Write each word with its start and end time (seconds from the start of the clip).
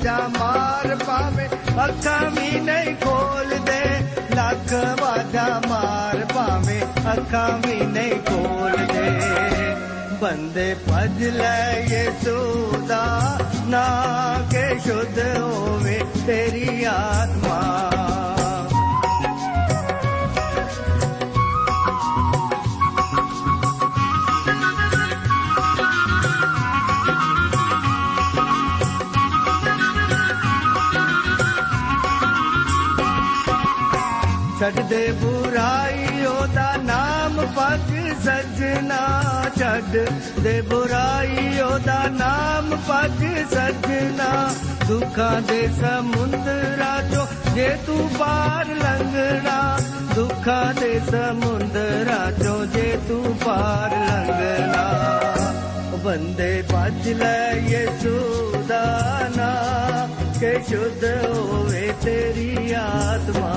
ਵਾਜਾ 0.00 0.28
ਮਾਰ 0.38 0.94
ਪਾਵੇ, 0.96 1.46
ਅੱਖਾਂ 1.84 2.30
ਵੀ 2.30 2.60
ਨਹੀਂ 2.60 2.94
ਖੋਲਦੇ, 2.96 3.80
ਲੱਖ 4.36 4.72
ਵਾਜਾ 5.00 5.60
ਮਾਰ 5.68 6.24
ਪਾਵੇ, 6.34 6.80
ਅੱਖਾਂ 7.12 7.48
ਵੀ 7.58 7.74
ਨਹੀਂ 7.86 8.20
ਖੋਲਦੇ। 8.20 9.74
ਬੰਦੇ 10.22 10.74
ਭਜ 10.88 11.24
ਲੈ 11.24 11.80
ਯਿਸੂ 11.80 12.84
ਦਾ, 12.88 13.38
ਨਾ 13.66 13.84
ਕੇ 14.50 14.78
ਸ਼ੁੱਧ 14.78 15.18
ਹੋਵੇ 15.38 16.00
ਤੇਰੀ 16.26 16.84
ਆਤਮਾ। 16.84 17.89
ਛੱਡ 34.60 34.80
ਦੇ 34.80 35.12
ਬੁਰਾਈ, 35.12 36.24
ਉਹਦਾ 36.26 36.76
ਨਾਮ 36.76 37.46
ਪੱਜ 37.46 37.92
ਸਜਣਾ 38.24 38.98
ਛੱਡ 39.58 39.96
ਦੇ 40.40 40.60
ਬੁਰਾਈ, 40.60 41.60
ਉਹਦਾ 41.60 42.02
ਨਾਮ 42.08 42.76
ਪੱਜ 42.88 43.24
ਸਜਣਾ। 43.54 44.54
ਦੁੱਖਾਂ 44.88 45.40
ਦੇ 45.42 45.68
ਸਮੁੰਦਰਾਂ 45.80 47.02
ਚੋਂ 47.10 47.26
ਜੇ 47.54 47.68
ਤੂੰ 47.86 48.10
ਪਾਰ 48.18 48.66
ਲੰਘਣਾ, 48.66 49.78
ਦੁੱਖਾਂ 50.14 50.74
ਦੇ 50.74 51.00
ਸਮੁੰਦਰਾਂ 51.10 52.32
ਚੋਂ 52.32 52.66
ਜੇ 52.66 52.98
ਤੂੰ 53.08 53.36
ਪਾਰ 53.36 53.90
ਲੰਘਣਾ। 53.90 54.86
ਬੰਦੇ 56.04 56.64
ਭੱਜ 56.72 57.08
ਲੈ 57.08 57.52
ਯਿਸੂ 57.52 58.18
ਦਾ 58.68 58.84
ਨਾਮ, 59.36 60.14
ਕਿ 60.40 60.58
ਸ਼ੁੱਧ 60.68 61.04
ਹੋਵੇ 61.04 61.92
ਤੇਰੀ 62.02 62.72
ਆਤਮਾ। 62.72 63.56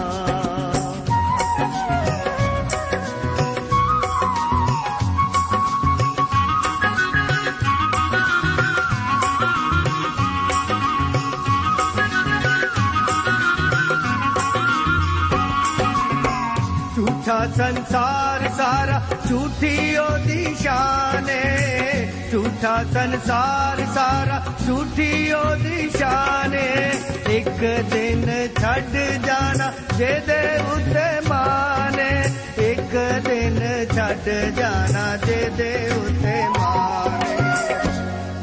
ਝੂਠਾ 17.25 17.45
ਸੰਸਾਰ 17.57 18.47
ਸਾਰਾ, 18.57 19.01
ਝੂਠੀ 19.29 19.95
ਉਹਦੀ 19.97 20.55
ਸ਼ਾਨ 20.61 21.29
ਏ। 21.29 22.07
ਝੂਠਾ 22.31 22.83
ਸੰਸਾਰ 22.93 23.85
ਸਾਰਾ, 23.95 24.41
ਝੂਠੀ 24.67 25.31
ਉਹਦੀ 25.31 25.89
ਸ਼ਾਨ 25.97 26.53
ਏ। 26.53 26.91
ਇੱਕ 27.29 27.83
ਦਿਨ 27.91 28.49
ਛੱਡ 28.61 28.97
ਜਾਣਾ, 29.25 29.71
ਜਿਹਦੇ 29.97 30.41
ਉੱਤੇ 30.73 31.29
ਮਾਨ 31.29 31.99
ਏ। 31.99 32.23
ਇੱਕ 32.71 32.97
ਦਿਨ 33.27 33.59
ਛੱਡ 33.95 34.29
ਜਾਣਾ, 34.57 35.15
ਜਿਹਦੇ 35.17 35.89
ਉੱਤੇ 35.97 36.35
ਮਾਨ 36.59 37.23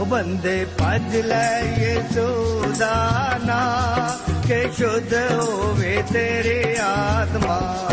ਉਹ 0.00 0.06
ਬੰਦੇ 0.06 0.66
ਭੱਜ 0.78 1.16
ਲੈ 1.16 1.60
ਯਿਸੂ 1.78 2.72
ਦਾ 2.78 3.38
ਨਾਮ, 3.44 4.32
ਕਿ 4.48 4.68
ਸ਼ੁੱਧ 4.76 5.14
ਹੋਵੇ 5.32 6.02
ਤੇਰੀ 6.12 6.76
ਆਤਮਾ। 6.82 7.86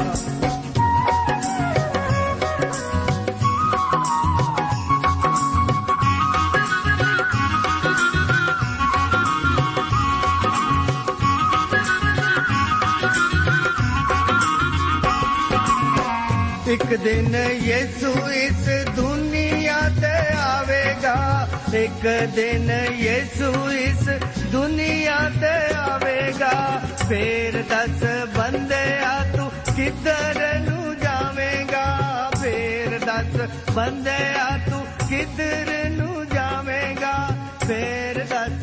ਇੱਕ 16.67 16.95
ਦਿਨ 16.95 17.35
ਯਿਸੂ 17.35 18.31
ਇਸ 18.31 18.85
ਦੁਨੀਆ 18.95 19.77
ਤੇ 20.01 20.33
ਆਵੇਗਾ। 20.33 21.47
ਇੱਕ 21.73 22.25
ਦਿਨ 22.35 22.71
ਯਿਸੂ 22.93 23.71
ਇਸ 23.71 24.09
ਦੁਨੀਆ 24.45 25.31
ਤੇ 25.41 25.73
ਆਵੇਗਾ। 25.75 26.81
ਫੇਰ 27.09 27.63
ਦੱਸ 27.63 28.03
ਬੰਦਿਆ, 28.37 29.25
ਤੂੰ 29.37 29.51
ਕਿੱਧਰ 29.75 30.59
ਨੂੰ 30.59 30.99
ਜਾਵੇਂਗਾ? 30.99 31.97
ਫੇਰ 32.43 32.99
ਦੱਸ 33.05 33.49
ਬੰਦਿਆ, 33.71 34.59
ਤੂੰ 34.69 34.85
ਕਿੱਧਰ 35.09 35.89
ਨੂੰ 35.89 36.27
ਜਾਵੇਂਗਾ? 36.29 37.29
ਫੇਰ 37.67 38.25
ਦੱਸ 38.25 38.56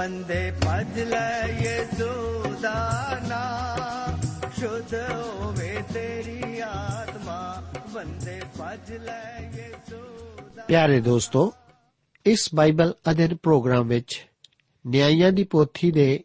ਬੰਦੇ 0.00 0.50
ਭੱਜ 0.50 1.00
ਲੈ 1.00 1.46
ਯਿਸੂ 1.46 2.44
ਦਾ 2.62 3.18
ਨਾਮ 3.28 4.20
ਸ਼ੁੱਧ 4.58 4.94
ਹੋਵੇ 4.94 5.82
ਤੇਰੀ 5.94 6.60
ਆਤਮਾ। 6.60 7.72
ਬੰਦੇ 7.94 8.40
ਭੱਜ 8.58 8.92
ਲੈ 8.92 9.50
ਯਿਸੂ 9.56 9.98
ਦਾ 10.56 10.62
ਪਿਆਰੇ 10.68 11.00
ਦੋਸਤੋ, 11.00 11.54
ਇਸ 12.26 12.48
ਬਾਈਬਲ 12.54 12.94
ਅਧਿਐਨ 13.10 13.36
ਪ੍ਰੋਗਰਾਮ 13.36 13.88
ਵਿੱਚ 13.88 14.26
ਨਿਆਂਇਆਂ 14.86 15.32
ਦੀ 15.32 15.44
ਪੋਥੀ 15.44 15.90
ਦੇ 15.90 16.24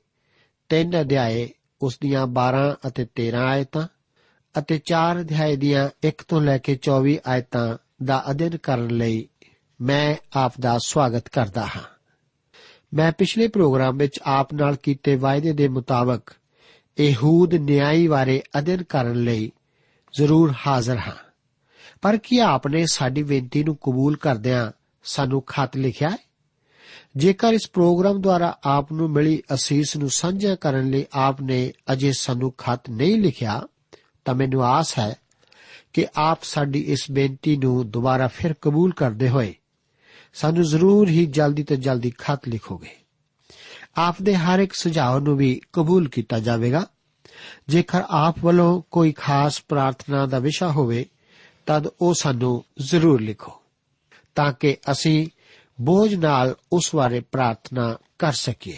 ਤਿੰਨ 0.69 1.01
ਅਧਿਆਏ, 1.01 1.49
ਉਸ 1.81 1.99
ਦੀਆਂ 2.01 2.27
12 2.27 2.77
ਅਤੇ 2.87 3.05
13 3.05 3.47
ਆਇਤਾਂ 3.47 3.87
ਅਤੇ 4.59 4.77
4 4.77 5.19
ਅਧਿਆਏ 5.19 5.55
ਦੀਆਂ 5.55 5.89
1 6.03 6.23
ਤੋਂ 6.27 6.41
ਲੈ 6.41 6.57
ਕੇ 6.57 6.75
24 6.75 7.19
ਆਇਤਾਂ 7.27 7.77
ਦਾ 8.05 8.23
ਅਧਿਐਨ 8.31 8.57
ਕਰਨ 8.57 8.87
ਲਈ 8.87 9.29
ਮੈਂ 9.81 10.15
ਆਪ 10.33 10.53
ਦਾ 10.59 10.77
ਸਵਾਗਤ 10.77 11.29
ਕਰਦਾ 11.29 11.65
ਹਾਂ। 11.65 11.94
ਮੈਂ 12.95 13.11
ਪਿਛਲੇ 13.11 13.47
ਪ੍ਰੋਗਰਾਮ 13.47 13.97
ਵਿੱਚ 13.97 14.19
ਆਪ 14.23 14.53
ਨਾਲ 14.53 14.75
ਕੀਤੇ 14.75 15.15
ਵਾਅਦੇ 15.15 15.53
ਦੇ 15.53 15.67
ਮੁਤਾਬਕ 15.67 16.21
ਇਹੂਦ 16.97 17.53
ਨਿਆਂਈ 17.53 18.07
ਬਾਰੇ 18.07 18.43
ਅਧਿਐਨ 18.57 18.83
ਕਰਨ 18.83 19.23
ਲਈ 19.23 19.51
ਜ਼ਰੂਰ 20.17 20.53
ਹਾਜ਼ਰ 20.67 20.97
ਹਾਂ। 20.97 21.15
ਪਰ 22.01 22.17
ਕੀ 22.17 22.39
ਆਪਨੇ 22.39 22.85
ਸਾਡੀ 22.85 23.23
ਬੇਨਤੀ 23.23 23.63
ਨੂੰ 23.63 23.75
ਕਬੂਲ 23.75 24.17
ਕਰਦਿਆਂ 24.17 24.71
ਸਾਨੂੰ 25.03 25.41
ਖਤ 25.41 25.77
ਲਿਖਿਆ 25.77 26.09
ਹੈ? 26.09 26.17
ਜੇਕਰ 27.15 27.53
ਇਸ 27.53 27.69
ਪ੍ਰੋਗਰਾਮ 27.73 28.21
ਦੁਆਰਾ 28.21 28.57
ਆਪ 28.63 28.91
ਨੂੰ 28.91 29.09
ਮਿਲੀ 29.09 29.41
ਅਸੀਸ 29.53 29.97
ਨੂੰ 29.97 30.09
ਸਾਂਝਾ 30.09 30.55
ਕਰਨ 30.55 30.89
ਲਈ 30.89 31.05
ਆਪ 31.13 31.41
ਨੇ 31.41 31.73
ਅਜੇ 31.91 32.11
ਸਾਨੂੰ 32.11 32.53
ਖਤ 32.57 32.89
ਨਹੀਂ 32.89 33.21
ਲਿਖਿਆ, 33.21 33.67
ਤਾਂ 34.25 34.35
ਮੈਨੂੰ 34.35 34.65
ਆਸ 34.65 34.99
ਹੈ 34.99 35.15
ਕਿ 35.93 36.07
ਆਪ 36.15 36.43
ਸਾਡੀ 36.43 36.79
ਇਸ 36.79 37.11
ਬੇਨਤੀ 37.11 37.57
ਨੂੰ 37.57 37.91
ਦੁਬਾਰਾ 37.91 38.27
ਫਿਰ 38.27 38.55
ਕਬੂਲ 38.61 38.93
ਕਰਦੇ 38.93 39.29
ਹੋਏ 39.29 39.55
ਸਾਨੂੰ 40.35 40.63
ਜ਼ਰੂਰ 40.63 41.09
ਹੀ 41.09 41.25
ਜਲਦੀ 41.25 41.63
ਤੋਂ 41.63 41.77
ਜਲਦੀ 41.77 42.13
ਖਤ 42.17 42.47
ਲਿਖੋਗੇ। 42.47 42.95
ਆਪ 43.97 44.15
ਦੇ 44.21 44.35
ਹਰ 44.35 44.59
ਇੱਕ 44.59 44.73
ਸੁਝਾਅ 44.73 45.19
ਨੂੰ 45.19 45.37
ਵੀ 45.37 45.61
ਕਬੂਲ 45.73 46.09
ਕੀਤਾ 46.09 46.39
ਜਾਵੇਗਾ। 46.39 46.87
ਜੇਕਰ 47.67 48.01
ਆਪ 48.09 48.35
ਵੱਲੋਂ 48.39 48.81
ਕੋਈ 48.91 49.11
ਖਾਸ 49.11 49.63
ਪ੍ਰਾਰਥਨਾ 49.67 50.25
ਦਾ 50.25 50.39
ਵਿਸ਼ਾ 50.39 50.71
ਹੋਵੇ, 50.71 51.05
ਤਦ 51.65 51.87
ਉਹ 52.01 52.13
ਸਾਨੂੰ 52.13 52.65
ਜ਼ਰੂਰ 52.79 53.21
ਲਿਖੋ, 53.21 53.61
ਤਾਂ 54.35 54.53
ਕਿ 54.53 54.77
ਅਸੀਂ 54.91 55.27
ਬੋਝ 55.81 56.15
ਨਾਲ 56.15 56.55
ਉਸ 56.73 56.95
ਬਾਰੇ 56.95 57.19
ਪ੍ਰਾਰਥਨਾ 57.19 57.97
ਕਰ 58.19 58.33
ਸਕੀਏ। 58.33 58.77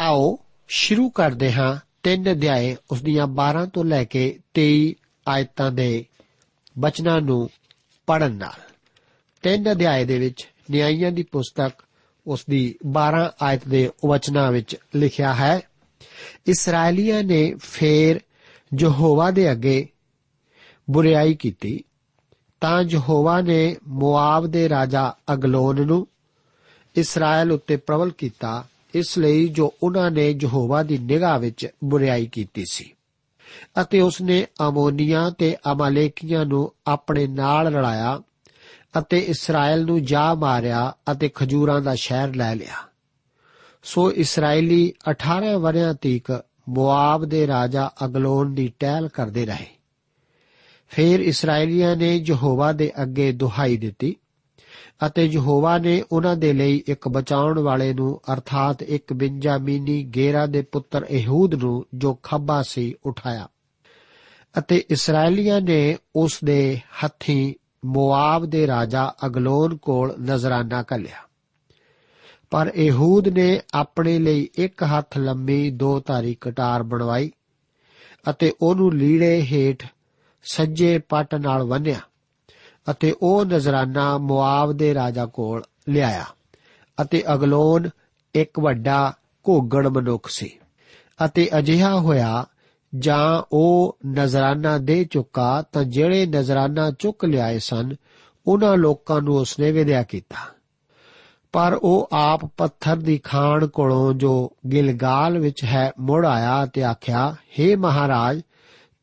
ਆਓ 0.00 0.38
ਸ਼ੁਰੂ 0.68 1.10
ਕਰਦੇ 1.10 1.52
ਹਾਂ 1.52 1.76
ਤਿੰਨ 2.02 2.32
ਅਧਿਆਏ 2.32 2.76
ਉਸ 2.90 3.02
ਦੀਆਂ 3.02 3.26
12 3.26 3.66
ਤੋਂ 3.66 3.84
ਲੈ 3.84 4.04
ਕੇ 4.04 4.38
23 4.54 4.94
ਆਇਤਾਂ 5.28 5.72
ਦੇ 5.72 6.06
ਬਚਨਾਂ 6.78 7.20
ਨੂੰ 7.20 7.50
ਪੜਨ 8.06 8.32
ਨਾਲ। 8.32 8.72
ਤਿੰਨ 9.42 9.72
ਅਧਿਆਏ 9.72 10.04
ਦੇ 10.04 10.18
ਵਿੱਚ 10.18 10.48
ਨਿਆਂਇਆਂ 10.70 11.12
ਦੀ 11.12 11.22
ਪੁਸਤਕ 11.22 11.70
ਉਸ 12.26 12.44
ਦੀ 12.50 12.78
12 12.86 13.30
ਆਇਤ 13.42 13.68
ਦੇ 13.68 13.90
ਵਚਨਾਂ 14.06 14.52
ਵਿੱਚ 14.52 14.76
ਲਿਖਿਆ 14.96 15.34
ਹੈ। 15.34 15.60
ਇਸرائیਲੀਆਂ 16.46 17.24
ਨੇ 17.24 17.54
ਫੇਰ 17.54 18.20
ਯਹੋਵਾ 18.80 19.30
ਦੇ 19.30 19.52
ਅੱਗੇ 19.52 19.88
ਬੁਰੀਾਈ 20.90 21.34
ਕੀਤੀ। 21.34 21.84
ਤਾਂ 22.60 22.82
ਯਹੋਵਾ 22.82 23.40
ਨੇ 23.40 23.76
ਮੋਆਬ 23.88 24.46
ਦੇ 24.46 24.68
ਰਾਜਾ 24.68 25.12
ਅਗਲੋਨ 25.32 25.86
ਨੂੰ 25.86 26.08
ਇਸਰਾਇਲ 26.96 27.52
ਉੱਤੇ 27.52 27.76
ਪ੍ਰਬਲ 27.76 28.10
ਕੀਤਾ, 28.10 28.64
ਇਸ 28.94 29.18
ਲਈ 29.18 29.48
ਜੋ 29.48 29.74
ਉਹਨਾਂ 29.82 30.10
ਨੇ 30.10 30.30
ਯਹੋਵਾ 30.42 30.82
ਦੀ 30.82 30.98
ਨਿਗਾਹ 30.98 31.38
ਵਿੱਚ 31.38 31.66
ਬੁਰੀਾਈ 31.84 32.26
ਕੀਤੀ 32.26 32.64
ਸੀ। 32.70 32.92
ਅਤੇ 33.80 34.00
ਉਸ 34.00 34.20
ਨੇ 34.20 34.46
ਅਮੋਨੀਆਂ 34.68 35.30
ਤੇ 35.30 35.56
ਅਮਾਲੇਕੀਆਂ 35.72 36.44
ਨੂੰ 36.44 36.72
ਆਪਣੇ 36.86 37.26
ਨਾਲ 37.26 37.72
ਲੜਾਇਆ 37.72 38.20
ਅਤੇ 38.98 39.18
ਇਸਰਾਇਲ 39.18 39.84
ਨੂੰ 39.84 40.04
ਜਾ 40.04 40.34
ਮਾਰਿਆ 40.34 40.94
ਅਤੇ 41.12 41.30
ਖਜੂਰਾਂ 41.34 41.80
ਦਾ 41.80 41.94
ਸ਼ਹਿਰ 41.94 42.34
ਲੈ 42.34 42.54
ਲਿਆ। 42.54 42.88
ਸੋ 43.82 44.12
ਇਸرائیਲੀ 44.12 44.92
18 45.10 45.58
ਵਰਿਆਂ 45.58 45.94
ਤੀਕ 45.94 46.44
ਮੋਆਬ 46.68 47.24
ਦੇ 47.24 47.46
ਰਾਜਾ 47.46 47.90
ਅਗਲੋਨ 48.04 48.54
ਦੀ 48.54 48.72
ਟਹਿਲ 48.78 49.08
ਕਰਦੇ 49.08 49.46
ਰਹੇ। 49.46 49.66
ਫਿਰ 50.88 51.20
ਇਸرائیਲੀਆਂ 51.20 51.96
ਨੇ 51.96 52.16
ਯਹੋਵਾ 52.16 52.72
ਦੇ 52.72 52.92
ਅੱਗੇ 53.02 53.32
ਦੁਹਾਈ 53.32 53.76
ਦਿੱਤੀ 53.76 54.16
ਅਤੇ 55.06 55.26
ਯਹੋਵਾ 55.26 55.78
ਨੇ 55.78 56.04
ਉਹਨਾਂ 56.12 56.36
ਦੇ 56.36 56.52
ਲਈ 56.52 56.82
ਇੱਕ 56.86 57.08
ਬਚਾਉਣ 57.08 57.58
ਵਾਲੇ 57.58 57.94
ਨੂੰ, 57.94 58.20
ਅਰਥਾਤ 58.32 58.82
ਇੱਕ 58.82 59.12
ਬਿੰਜਾਮੀਨੀ 59.12 60.04
ਗੇਰਾ 60.04 60.46
ਦੇ 60.46 60.62
ਪੁੱਤਰ 60.62 61.06
ਇਹੂਦ 61.10 61.54
ਨੂੰ, 61.54 61.86
ਜੋ 61.94 62.14
ਖੱਬਾ 62.14 62.62
ਸੀ, 62.62 62.94
ਉਠਾਇਆ। 63.06 63.48
ਅਤੇ 64.58 64.84
ਇਸرائیਲੀਆਂ 64.90 65.60
ਨੇ 65.60 65.96
ਉਸ 66.16 66.40
ਦੇ 66.44 66.80
ਹੱਥੀ 67.04 67.56
ਮੋਆਬ 67.86 68.46
ਦੇ 68.46 68.66
ਰਾਜਾ 68.66 69.14
ਅਗਲੋਨ 69.26 69.76
ਕੋਲ 69.76 70.14
ਨਜ਼ਰਾਨਾ 70.20 70.82
ਕੱਲਿਆ 70.82 71.26
ਪਰ 72.50 72.72
ehud 72.88 73.32
ਨੇ 73.32 73.60
ਆਪਣੇ 73.74 74.18
ਲਈ 74.18 74.48
ਇੱਕ 74.54 74.82
ਹੱਥ 74.82 75.18
ਲੰਮੀ 75.18 75.70
ਦੋ 75.70 76.00
ਧਾਰੀ 76.00 76.36
ਕਟਾਰ 76.40 76.82
ਬਣਵਾਈ 76.82 77.32
ਅਤੇ 78.30 78.52
ਉਹਨੂੰ 78.62 78.94
ਲੀੜੇ 78.94 79.42
ਹੇਠ 79.42 79.86
ਸੱਜੇ 80.42 80.98
ਪੱਟ 80.98 81.34
ਨਾਲ 81.34 81.64
ਬੰਨਿਆ 81.64 82.00
ਅਤੇ 82.90 83.14
ਉਹ 83.22 83.44
ਨਜ਼ਰਾਨਾ 83.44 84.18
ਮੋਆਬ 84.18 84.72
ਦੇ 84.72 84.94
ਰਾਜਾ 84.94 85.26
ਕੋਲ 85.26 85.62
ਲਿਆਇਆ 85.88 86.24
ਅਤੇ 87.00 87.22
ਅਗਲੋਨ 87.34 87.90
ਇੱਕ 88.34 88.60
ਵੱਡਾ 88.60 89.14
ਘੋਗਣ 89.48 89.88
ਮਨੁੱਖ 89.88 90.28
ਸੀ 90.28 90.58
ਅਤੇ 91.24 91.48
ਅਜਿਹਾ 91.58 91.94
ਹੋਇਆ 91.94 92.46
ਜਾਂ 92.98 93.42
ਉਹ 93.52 93.98
ਨਜ਼ਰਾਨਾ 94.06 94.78
ਦੇ 94.78 95.04
ਚੁੱਕਾ 95.04 95.62
ਤਾਂ 95.62 95.84
ਜਿਹੜੇ 95.84 96.26
ਨਜ਼ਰਾਨਾ 96.26 96.90
ਚੁੱਕ 96.98 97.24
ਲਿਆਏ 97.24 97.58
ਸਨ, 97.58 97.92
ਉਹਨਾਂ 98.46 98.76
ਲੋਕਾਂ 98.76 99.20
ਨੂੰ 99.20 99.36
ਉਸਨੇ 99.36 99.72
ਵਿਦਿਆ 99.72 100.02
ਕੀਤਾ। 100.02 100.36
ਪਰ 101.52 101.78
ਉਹ 101.82 102.08
ਆਪ 102.12 102.44
ਪੱਥਰ 102.44 102.96
ਦੀ 102.96 103.18
ਖਾਨ 103.18 103.66
ਕੋਲੋਂ 103.66 104.14
ਜੋ 104.14 104.52
ਗਿਲਗਾਲ 104.72 105.38
ਵਿੱਚ 105.38 105.64
ਹੈ, 105.64 105.92
ਮੁੜ 106.00 106.26
ਆਇਆ 106.26 106.66
ਤੇ 106.66 106.84
ਆਖਿਆ 106.84 107.36
हे 107.60 107.78
ਮਹਾਰਾਜ, 107.78 108.40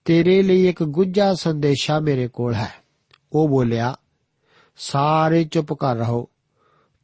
ਤੇਰੇ 0.06 0.44
ਲਈ 0.44 0.68
ਇੱਕ 0.68 0.84
ਗੁੱਜਾ 0.84 1.34
ਸੰਦੇਸ਼ਾ 1.34 2.00
ਮੇਰੇ 2.00 2.28
ਕੋਲ 2.28 2.54
ਹੈ। 2.54 2.74
ਉਹ 3.34 3.50
ਬੋਲਿਆ, 3.50 3.96
ਸਾਰੇ 4.78 5.44
ਚੁੱਪ 5.44 5.74
ਕਰ 5.74 5.96
ਰਹੋ, 5.96 6.28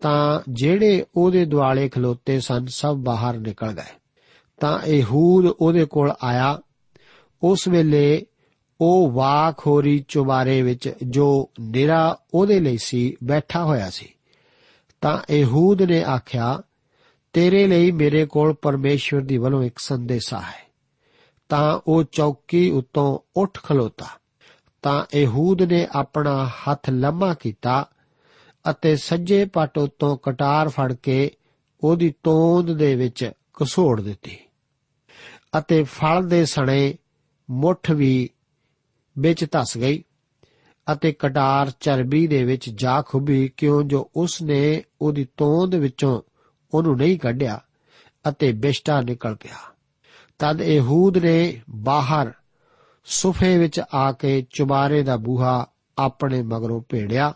ਤਾਂ 0.01 0.39
ਜਿਹੜੇ 0.49 1.05
ਉਹਦੇ 1.15 1.45
ਦੁਆਲੇ 1.45 1.89
ਖਲੋਤੇ 1.89 2.39
ਸਨ, 2.39 2.65
ਸਭ 2.67 2.95
ਬਾਹਰ 2.95 3.37
ਨਿਕਲ 3.37 3.71
ਗਏ। 3.71 3.93
ਤਾਂ 4.59 4.79
ehud 4.93 5.53
ਉਹਦੇ 5.59 5.85
ਕੋਲ 5.85 6.13
ਆਇਆ 6.23 6.59
ਉਸ 7.43 7.67
ਵੇਲੇ 7.67 8.25
ਉਹ 8.81 9.11
ਵਾਖੋਰੀ 9.11 10.05
ਚੁਬਾਰੇ 10.07 10.61
ਵਿੱਚ 10.61 10.93
ਜੋ 11.07 11.49
ਨਿਰਾ 11.59 12.19
ਉਹਦੇ 12.33 12.59
ਲਈ 12.59 12.77
ਸੀ, 12.77 13.15
ਬੈਠਾ 13.23 13.63
ਹੋਇਆ 13.63 13.89
ਸੀ। 13.89 14.09
ਤਾਂ 15.01 15.33
ehud 15.41 15.85
ਨੇ 15.85 16.03
ਆਖਿਆ, 16.03 16.61
ਤੇਰੇ 17.33 17.67
ਲਈ 17.67 17.91
ਮੇਰੇ 17.91 18.25
ਕੋਲ 18.25 18.55
ਪਰਮੇਸ਼ਵਰ 18.61 19.21
ਦੀ 19.21 19.37
ਵੱਲੋਂ 19.37 19.63
ਇੱਕ 19.63 19.79
ਸੰਦੇਸ਼ਾ 19.79 20.39
ਹੈ। 20.39 20.71
ਤਾਂ 21.49 21.79
ਉਹ 21.87 22.03
ਚੌਕੀ 22.11 22.71
ਉੱਤੋਂ 22.71 23.19
ਉੱਠ 23.37 23.59
ਖਲੋਤਾ। 23.63 24.05
ਤਾਂ 24.81 25.05
ehud 25.23 25.67
ਨੇ 25.67 25.87
ਆਪਣਾ 25.91 26.49
ਹੱਥ 26.49 26.89
ਲੰਮਾ 26.89 27.33
ਕੀਤਾ 27.33 27.89
ਅਤੇ 28.69 28.95
ਸੱਜੇ 28.95 29.45
ਪੱਟ 29.45 29.77
ਉੱਤੋਂ 29.77 30.17
ਕਟਾਰ 30.17 30.69
ਫੜ 30.69 30.93
ਕੇ 30.93 31.31
ਉਹਦੀ 31.83 32.13
ਤੋਂਦ 32.23 32.73
ਦੇ 32.73 32.95
ਵਿੱਚ 32.95 33.31
ਘਸੋੜ 33.63 34.01
ਦਿੱਤੀ 34.01 34.37
ਅਤੇ 35.57 35.83
ਫਲ 35.83 36.27
ਦੇ 36.27 36.45
ਸਣੇ 36.45 36.95
ਮੁੱਠ 37.51 37.91
ਵੀ 37.91 38.29
ਵਿੱਚ 39.19 39.45
ਧਸ 39.51 39.77
ਗਈ 39.77 40.03
ਅਤੇ 40.93 41.11
ਕਟਾਰ 41.11 41.71
ਚਰਬੀ 41.79 42.27
ਦੇ 42.27 42.43
ਵਿੱਚ 42.43 42.69
ਜਾ 42.69 43.01
ਖੁੱਭੀ 43.01 43.47
ਕਿਉਂ 43.47 43.83
ਜੋ 43.83 44.11
ਉਸ 44.15 44.41
ਨੇ 44.41 44.83
ਉਹਦੀ 45.01 45.27
ਤੋਂਦ 45.37 45.75
ਵਿੱਚੋਂ 45.75 46.21
ਉਹਨੂੰ 46.73 46.97
ਨਹੀਂ 46.97 47.19
ਕੱਢਿਆ 47.19 47.61
ਅਤੇ 48.29 48.51
ਬਿਸ਼ਟਾ 48.51 49.01
ਨਿਕਲ 49.01 49.35
ਪਿਆ। 49.35 49.75
ਤਦ 50.39 50.61
ehud 50.61 51.21
ਨੇ 51.21 51.61
ਬਾਹਰ 51.69 52.33
ਸੁਫੇ 53.05 53.57
ਵਿੱਚ 53.57 53.81
ਆ 53.93 54.11
ਕੇ 54.11 54.47
ਚੁਬਾਰੇ 54.49 55.03
ਦਾ 55.03 55.17
ਬੂਹਾ 55.17 55.67
ਆਪਣੇ 55.97 56.41
ਮਗਰੋਂ 56.41 56.81
ਭੇੜਿਆ 56.89 57.33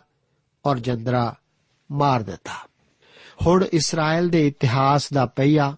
ਔਰ 0.66 0.78
ਜੰਦਰਾ 0.78 1.34
ਮਾਰ 1.92 2.22
ਦਿੱਤਾ। 2.22 2.68
ਹੁਣ 3.46 3.64
ਇਸਰਾਇਲ 3.64 4.28
ਦੇ 4.28 4.46
ਇਤਿਹਾਸ 4.46 5.12
ਦਾ 5.12 5.26
ਪਹੀਆ 5.26 5.76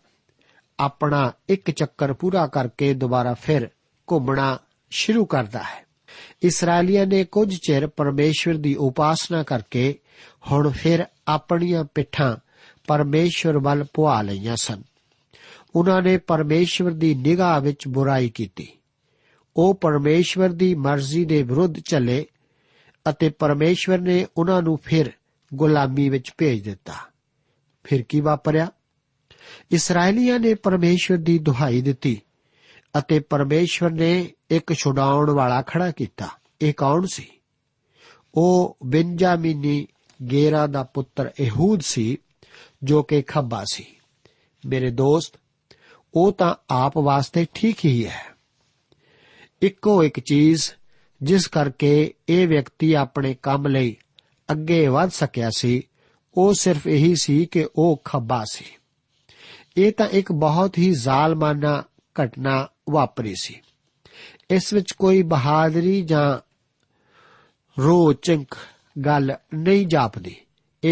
ਆਪਣਾ 0.80 1.32
ਇੱਕ 1.48 1.70
ਚੱਕਰ 1.70 2.12
ਪੂਰਾ 2.12 2.46
ਕਰਕੇ 2.46 2.94
ਦੁਬਾਰਾ 2.94 3.34
ਫਿਰ 3.34 3.68
ਘੁੰਮਣਾ 4.12 4.58
ਸ਼ੁਰੂ 4.90 5.25
ਕਰਦਾ 5.25 5.58
ਹੈ। 5.58 5.86
ਇਸرائیਲੀਆਂ 6.42 7.06
ਨੇ 7.06 7.25
ਕੁਝ 7.25 7.56
ਚਿਰ 7.56 7.86
ਪਰਮੇਸ਼ਵਰ 7.86 8.54
ਦੀ 8.54 8.75
ਉਪਾਸਨਾ 8.75 9.42
ਕਰਕੇ 9.42 9.98
ਹੁਣ 10.50 10.70
ਫਿਰ 10.70 11.04
ਆਪਣੀਆਂ 11.28 11.84
ਪਿੱਠਾਂ 11.84 12.36
ਪਰਮੇਸ਼ਵਰ 12.86 13.58
ਵੱਲ 13.58 13.84
ਪੁਆ 13.94 14.22
ਲਈਆਂ 14.22 14.56
ਸਨ। 14.56 14.82
ਉਹਨਾਂ 15.76 16.02
ਨੇ 16.02 16.16
ਪਰਮੇਸ਼ਵਰ 16.16 16.90
ਦੀ 16.90 17.14
ਨਿਗਾਹ 17.14 17.60
ਵਿੱਚ 17.60 17.88
ਬੁਰਾਈ 17.88 18.28
ਕੀਤੀ। 18.28 18.68
ਉਹ 19.56 19.75
ਪਰਮੇਸ਼ਵਰ 19.75 20.48
ਦੀ 20.48 20.75
ਮਰਜ਼ੀ 20.75 21.25
ਦੇ 21.25 21.42
ਵਿਰੁੱਧ 21.42 21.75
ਚੱਲੇ 21.78 22.26
ਅਤੇ 23.08 23.28
ਪਰਮੇਸ਼ਵਰ 23.28 23.98
ਨੇ 23.98 24.26
ਉਹਨਾਂ 24.36 24.62
ਨੂੰ 24.62 24.78
ਫਿਰ 24.82 25.12
ਗੁਲਾਮੀ 25.54 26.08
ਵਿੱਚ 26.08 26.32
ਭੇਜ 26.38 26.64
ਦਿੱਤਾ। 26.64 26.94
ਫਿਰ 27.84 28.02
ਕੀ 28.02 28.20
ਵਾਪਰਿਆ? 28.20 28.70
ਇਸرائیਲੀਆਂ 29.70 30.38
ਨੇ 30.38 30.54
ਪਰਮੇਸ਼ਵਰ 30.54 31.18
ਦੀ 31.18 31.38
ਦੁਹਾਈ 31.38 31.80
ਦਿੱਤੀ। 31.80 32.20
ਅਤੇ 32.98 33.18
ਪਰਮੇਸ਼ਵਰ 33.18 33.90
ਨੇ 33.90 34.32
ਇੱਕ 34.50 34.72
ਛੁਡਾਉਣ 34.72 35.30
ਵਾਲਾ 35.30 35.62
ਖੜਾ 35.62 35.90
ਕੀਤਾ। 35.90 36.28
ਇਹ 36.60 36.74
ਕੌਣ 36.76 37.06
ਸੀ? 37.06 37.26
ਉਹ 38.34 38.76
ਬਿੰਜਾਮੀਨੀ 38.86 39.86
ਗੇਰਾ 40.30 40.66
ਦਾ 40.66 40.82
ਪੁੱਤਰ 40.82 41.30
ehud 41.44 41.78
ਸੀ, 41.80 42.18
ਜੋ 42.82 43.02
ਕਿ 43.02 43.22
ਖੱਬਾ 43.22 43.64
ਸੀ। 43.72 43.86
ਮੇਰੇ 44.66 44.90
ਦੋਸਤ, 44.90 45.40
ਉਹ 46.14 46.32
ਤਾਂ 46.32 46.54
ਆਪ 46.70 46.98
ਵਾਸਤੇ 46.98 47.46
ਠੀਕ 47.54 47.76
ਹੀ 47.84 48.06
ਹੈ। 48.06 48.36
ਇੱਕੋ 49.62 50.04
ਇੱਕ 50.04 50.20
ਚੀਜ਼ 50.20 50.62
ਜਿਸ 51.22 51.46
ਕਰਕੇ 51.46 52.14
ਇਹ 52.28 52.48
ਵਿਅਕਤੀ 52.48 52.92
ਆਪਣੇ 52.92 53.36
ਕੰਮ 53.42 53.66
ਲਈ 53.66 53.96
ਅੱਗੇ 54.52 54.88
ਵਧ 54.88 55.08
ਸਕਿਆ 55.08 55.50
ਸੀ, 55.56 55.82
ਉਹ 56.34 56.54
ਸਿਰਫ 56.54 56.86
ਇਹੀ 56.86 57.14
ਸੀ 57.14 57.46
ਕਿ 57.46 57.66
ਉਹ 57.76 58.02
ਖੱਬਾ 58.04 58.44
ਸੀ। 58.50 58.64
ਇਹ 59.76 59.92
ਤਾਂ 59.92 60.08
ਇੱਕ 60.08 60.32
ਬਹੁਤ 60.32 60.78
ਹੀ 60.78 60.92
ਜ਼ਾਲਮਾਨਾ 60.92 61.84
ਘਟਨਾ 62.22 62.68
ਵਾਪਰੀ 62.90 63.34
ਸੀ। 63.34 63.60
ਇਸ 64.50 64.72
ਵਿੱਚ 64.72 64.92
ਕੋਈ 64.92 65.22
ਬਹਾਦਰੀ 65.22 66.02
ਜਾਂ 66.02 66.38
ਰੋਚਕ 67.80 68.56
ਗੱਲ 69.04 69.36
ਨਹੀਂ 69.54 69.86
ਜਾਪਦੀ। 69.86 70.36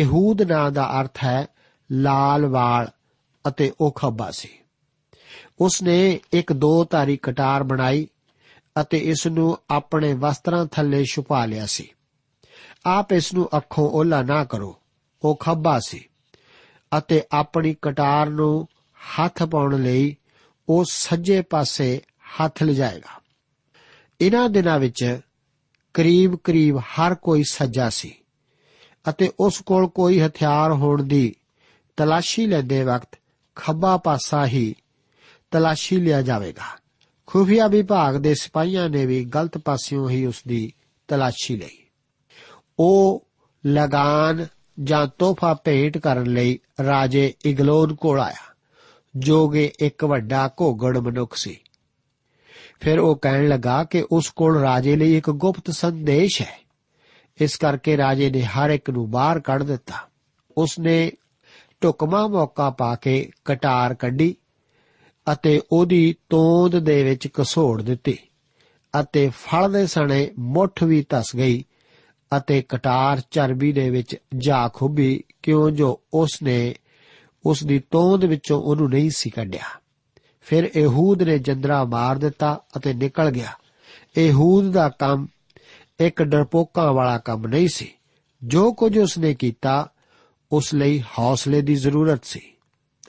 ehud 0.02 0.46
ਨਾਂ 0.46 0.70
ਦਾ 0.70 1.00
ਅਰਥ 1.00 1.24
ਹੈ 1.24 1.46
ਲਾਲ 1.92 2.46
ਵਾਲ 2.46 2.90
ਅਤੇ 3.48 3.72
ਉਹ 3.80 3.92
ਖੱਬਾ 3.92 4.30
ਸੀ। 4.30 4.48
ਉਸ 5.60 5.82
ਨੇ 5.82 6.20
ਇੱਕ 6.32 6.52
ਦੋ 6.52 6.84
ਧਾਰੀ 6.84 7.16
ਕਟਾਰ 7.16 7.62
ਬਣਾਈ 7.62 8.08
ਅਤੇ 8.80 8.98
ਇਸ 8.98 9.26
ਨੂੰ 9.26 9.58
ਆਪਣੇ 9.70 10.12
ਵਸਤਰਾਂ 10.12 10.66
ਥੱਲੇ 10.66 11.04
ਛੁਪਾ 11.04 11.46
ਲਿਆ 11.46 11.66
ਸੀ। 11.66 11.88
ਆਪ 12.86 13.12
ਇਸ 13.12 13.34
ਨੂੰ 13.34 13.48
ਅੱਖੋਂ 13.56 13.90
ਓਲਾ 13.90 14.22
ਨਾ 14.22 14.44
ਕਰੋ, 14.44 14.76
ਉਹ 15.22 15.36
ਖੱਬਾ 15.36 15.80
ਸੀ 15.80 16.08
ਅਤੇ 16.98 17.22
ਆਪਣੀ 17.32 17.76
ਕਟਾਰ 17.82 18.30
ਨੂੰ 18.30 18.68
ਹੱਥ 18.96 19.42
ਪਾਉਣ 19.42 19.82
ਲਈ 19.82 20.16
ਉਹ 20.68 20.84
ਸੱਜੇ 20.90 21.40
ਪਾਸੇ 21.40 22.02
ਹੱਥ 22.40 22.62
ਲਿਜਾਏਗਾ। 22.62 23.20
ਇਹਨਾਂ 24.20 24.50
ਦਿਨਾਂ 24.50 24.78
ਵਿੱਚ 24.78 25.20
ਕਰੀਬ-ਕਰੀਬ 25.94 26.78
ਹਰ 26.78 27.14
ਕੋਈ 27.14 27.42
ਸੱਜਾ 27.44 27.88
ਸੀ 27.88 28.14
ਅਤੇ 29.08 29.32
ਉਸ 29.40 29.60
ਕੋਲ 29.60 29.88
ਕੋਈ 29.88 30.20
ਹਥਿਆਰ 30.20 30.72
ਹੋਣ 30.72 31.02
ਦੀ 31.02 31.36
ਤਲਾਸ਼ੀ 31.96 32.46
ਲੈਂਦੇ 32.46 32.84
ਵਕਤ 32.84 33.18
ਖੱਬਾ 33.54 33.96
ਪਾਸਾ 33.96 34.46
ਹੀ 34.46 34.74
ਤਲਾਸ਼ੀ 35.50 35.96
ਲਿਆ 35.96 36.22
ਜਾਵੇਗਾ। 36.22 36.78
ਖੁਫੀਆ 37.26 37.66
ਵਿਭਾਗ 37.66 38.16
ਦੇ 38.16 38.34
ਸਿਪਾਹੀਆਂ 38.34 38.90
ਨੇ 38.90 39.06
ਵੀ 39.06 39.24
ਗਲਤ 39.24 39.58
ਪਾਸਿਓਂ 39.58 40.10
ਹੀ 40.10 40.26
ਉਸ 40.26 40.42
ਦੀ 40.48 40.72
ਤਲਾਸ਼ੀ 41.08 41.56
ਲਈ। 41.56 41.78
ਉਹ 42.78 43.26
ਲਗਾਨ 43.66 44.46
ਜਾਂ 44.82 45.06
ਤੋਹਫਾ 45.06 45.54
ਭੇਟ 45.54 45.98
ਕਰਨ 45.98 46.32
ਲਈ 46.32 46.58
ਰਾਜੇ 46.84 47.34
ਇਗਲੋਨ 47.44 47.94
ਕੋਲ 47.94 48.20
ਆਇਆ। 48.20 48.53
ਜੋ 49.16 49.48
ਕਿ 49.48 49.72
ਇੱਕ 49.78 50.04
ਵੱਡਾ 50.04 50.50
ਘੋਗੜ 50.60 50.98
ਮਨੁੱਖ 50.98 51.36
ਸੀ। 51.36 51.56
ਫਿਰ 52.80 52.98
ਉਹ 52.98 53.16
ਕਹਿਣ 53.16 53.48
ਲੱਗਾ 53.48 53.84
ਕਿ 53.84 54.04
ਉਸ 54.12 54.30
ਕੋਲ 54.30 54.60
ਰਾਜੇ 54.60 54.96
ਲਈ 54.96 55.16
ਇੱਕ 55.16 55.30
ਗੁਪਤ 55.30 55.70
ਸੰਦੇਸ਼ 55.70 56.42
ਹੈ। 56.42 56.58
ਇਸ 57.40 57.56
ਕਰਕੇ 57.56 57.96
ਰਾਜੇ 57.96 58.30
ਨੇ 58.30 58.42
ਹਰ 58.42 58.70
ਇੱਕ 58.70 58.90
ਨੂੰ 58.90 59.10
ਬਾਹਰ 59.10 59.40
ਕੱਢ 59.40 59.62
ਦਿੱਤਾ। 59.62 59.94
ਉਸ 60.58 60.78
ਨੇ 60.78 61.12
ਟੁਕਮਾ 61.80 62.26
ਮੌਕਾ 62.26 62.70
ਪਾ 62.70 62.94
ਕੇ 62.94 63.30
ਕਟਾਰ 63.44 63.94
ਕੱਢੀ 63.94 64.36
ਅਤੇ 65.32 65.60
ਉਹਦੀ 65.72 66.14
ਤੋਂਦ 66.30 66.78
ਦੇ 66.78 67.02
ਵਿੱਚ 67.02 67.28
ਘਸੋੜ 67.40 67.82
ਦਿੱਤੀ 67.82 68.18
ਅਤੇ 69.00 69.28
ਫਲ 69.28 69.72
ਦੇ 69.72 69.86
ਸਣੇ 69.86 70.30
ਮੁੱਠ 70.38 70.84
ਵੀ 70.84 71.06
ਧਸ 71.08 71.36
ਗਈ 71.36 71.64
ਅਤੇ 72.36 72.62
ਕਟਾਰ 72.62 73.20
ਚਰਬੀ 73.30 73.72
ਦੇ 73.72 73.90
ਵਿੱਚ 73.90 74.16
ਜਾ 74.38 74.68
ਖੁੱਭੀ 74.68 75.24
ਕਿਉਂ 75.42 75.70
ਜੋ 75.70 76.00
ਉਸ 76.14 76.42
ਨੇ 76.42 76.74
ਉਸ 77.46 77.64
ਦੀ 77.64 77.78
ਤੋਂਦ 77.78 78.24
ਵਿੱਚੋਂ 78.24 78.62
ਉਹਨੂੰ 78.62 78.90
ਨਹੀਂ 78.90 79.10
ਸੀ 79.10 79.30
ਕੱਢਿਆ। 79.30 79.80
ਫਿਰ 80.42 80.70
ਇਹੂਦ 80.76 81.22
ਨੇ 81.22 81.38
ਜੰਦਰਾ 81.38 81.84
ਮਾਰ 81.84 82.18
ਦਿੱਤਾ 82.18 82.60
ਅਤੇ 82.76 82.92
ਨਿਕਲ 82.92 83.30
ਗਿਆ। 83.30 83.52
ਇਹੂਦ 84.16 84.72
ਦਾ 84.72 84.88
ਕੰਮ 84.88 85.26
ਇੱਕ 86.00 86.22
ਡਰਪੋਕਾਂ 86.22 86.92
ਵਾਲਾ 86.92 87.18
ਕੰਮ 87.18 87.46
ਨਹੀਂ 87.46 87.68
ਸੀ। 87.68 87.92
ਜੋ 88.44 88.72
ਕੁਝ 88.72 88.98
ਉਸ 88.98 89.18
ਨੇ 89.18 89.34
ਕੀਤਾ, 89.34 89.90
ਉਸ 90.52 90.74
ਲਈ 90.74 91.02
ਹੌਸਲੇ 91.18 91.62
ਦੀ 91.62 91.74
ਜ਼ਰੂਰਤ 91.74 92.24
ਸੀ। 92.24 92.40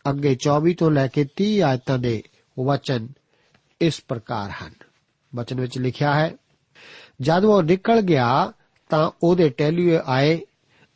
ਅੱਗੇ 0.10 0.36
24 0.36 0.74
ਤੋਂ 0.74 0.92
ਲੈ 0.92 1.08
ਕੇ 1.08 1.26
30 1.26 1.62
ਆਇਤਾਂ 1.62 1.98
ਦੇ 1.98 2.24
ਵਚਨ 2.60 3.08
ਇਸ 3.82 4.02
ਪ੍ਰਕਾਰ 4.08 4.52
ਹਨ। 4.52 4.74
ਵਚਨ 5.36 5.62
ਵਿੱਚ 5.62 5.78
ਲਿਖਿਆ 5.78 6.14
ਹੈ, 6.14 6.36
ਜਦ 7.22 7.44
ਉਹ 7.44 7.64
ਨਿਕਲ 7.64 8.02
ਗਿਆ 8.02 8.54
ਤਾਂ 8.90 9.12
ਉਹਦੇ 9.24 9.50
ਟੈਲੀਏ 9.50 10.00
ਆਏ 10.06 10.42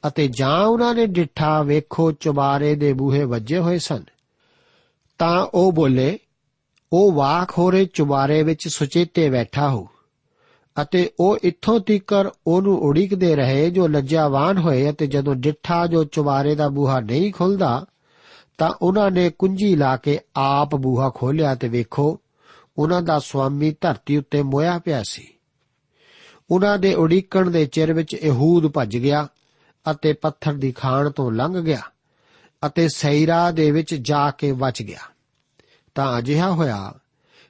ਅਤੇ 0.03 0.27
ਜਾਂ 0.27 0.57
ਉਹਨਾਂ 0.59 0.93
ਨੇ 0.95 1.05
ਡਿੱਠਾ 1.05 1.61
ਵੇਖੋ 1.63 2.11
ਚੁਬਾਰੇ 2.11 2.73
ਦੇ 2.75 2.91
ਬੂਹੇ 2.93 3.23
ਵੱਜੇ 3.23 3.57
ਹੋਏ 3.57 3.77
ਸਨ। 3.77 4.03
ਤਾਂ 5.19 5.45
ਉਹ 5.53 5.71
ਬੋਲੇ, 5.71 6.17
ਉਹ 6.91 7.11
ਵਾਕ 7.11 7.51
ਹੋਰੇ 7.57 7.85
ਚੁਬਾਰੇ 7.85 8.41
ਵਿੱਚ 8.43 8.67
ਸੁਚੇਤੇ 8.67 9.29
ਬੈਠਾ 9.29 9.69
ਹੋ, 9.69 9.87
ਅਤੇ 10.81 11.09
ਉਹ 11.19 11.37
ਇੱਥੋਂ 11.43 11.79
ਤੀਕਰ 11.79 12.29
ਉਹਨੂੰ 12.47 12.77
ਉਡੀਕਦੇ 12.79 13.35
ਰਹੇ 13.35 13.69
ਜੋ 13.69 13.87
ਲੱਜਾਵਾਨ 13.87 14.57
ਹੋਏ 14.57 14.89
ਅਤੇ 14.89 15.07
ਜਦੋਂ 15.07 15.35
ਡਿੱਠਾ 15.35 15.85
ਜੋ 15.87 16.03
ਚੁਬਾਰੇ 16.03 16.55
ਦਾ 16.55 16.69
ਬੂਹਾ 16.69 16.99
ਨਹੀਂ 16.99 17.31
ਖੁੱਲਦਾ, 17.33 17.85
ਤਾਂ 18.57 18.71
ਉਹਨਾਂ 18.81 19.09
ਨੇ 19.11 19.29
ਕੁੰਜੀ 19.29 19.75
ਲਾ 19.75 19.95
ਕੇ 19.97 20.19
ਆਪ 20.35 20.75
ਬੂਹਾ 20.75 21.09
ਖੋਲਿਆ 21.09 21.55
ਤੇ 21.55 21.67
ਵੇਖੋ, 21.67 22.19
ਉਹਨਾਂ 22.77 23.01
ਦਾ 23.01 23.19
ਸਵਾਮੀ 23.19 23.75
ਧਰਤੀ 23.81 24.17
ਉੱਤੇ 24.17 24.41
ਮੋਇਆ 24.43 24.77
ਪਿਆ 24.79 25.03
ਸੀ। 25.03 25.27
ਉਹਨਾਂ 26.51 26.77
ਦੇ 26.77 26.93
ਉਡੀਕਣ 26.93 27.49
ਦੇ 27.49 27.65
ਚਿਰ 27.65 27.93
ਵਿੱਚ 27.93 28.13
ਇਹੂਦ 28.13 28.67
ਭੱਜ 28.67 28.97
ਗਿਆ 28.97 29.27
ਅਤੇ 29.91 30.13
ਪੱਥਰ 30.13 30.53
ਦੀ 30.53 30.71
ਖਾਣ 30.71 31.09
ਤੋਂ 31.09 31.31
ਲੰਘ 31.31 31.61
ਗਿਆ 31.61 31.81
ਅਤੇ 32.65 32.87
ਸੈਰਾ 32.87 33.51
ਦੇ 33.51 33.71
ਵਿੱਚ 33.71 33.95
ਜਾ 33.95 34.31
ਕੇ 34.31 34.51
ਵੱਜ 34.51 34.81
ਗਿਆ। 34.81 34.99
ਤਾਂ 35.95 36.19
ਅਜਿਹਾ 36.19 36.51
ਹੋਇਆ 36.51 36.93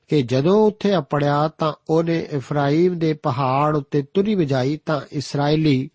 ਕਿ 0.08 0.22
ਜਦੋਂ 0.22 0.68
ਉੱਥੇ 0.68 0.98
ਅਪੜਿਆ 0.98 1.48
ਤਾਂ 1.48 1.74
ਉਹਨੇ 1.90 2.28
ਇਫਰਾਈਮ 2.32 3.00
ਦੇ 3.00 3.14
ਪਹਾੜ 3.14 3.78
ਉੱਤੇ 3.78 4.02
ਤੁਰੀ 4.02 4.36
ਵਜਾਈ 4.36 4.80
ਤਾਂ 4.86 5.02
ਇਸرائیਲੀ 5.12 5.90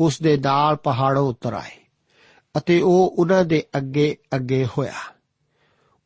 ਉਸ 0.00 0.22
ਦੇ 0.22 0.36
ਨਾਲ 0.36 0.76
ਪਹਾੜੋਂ 0.76 1.28
ਉਤਰ 1.28 1.52
ਆਏ 1.52 1.84
ਅਤੇ 2.58 2.80
ਉਹ 2.80 3.14
ਉਹਨਾਂ 3.18 3.44
ਦੇ 3.44 3.64
ਅੱਗੇ 3.76 4.16
ਅੱਗੇ 4.36 4.66
ਹੋਇਆ। 4.78 4.92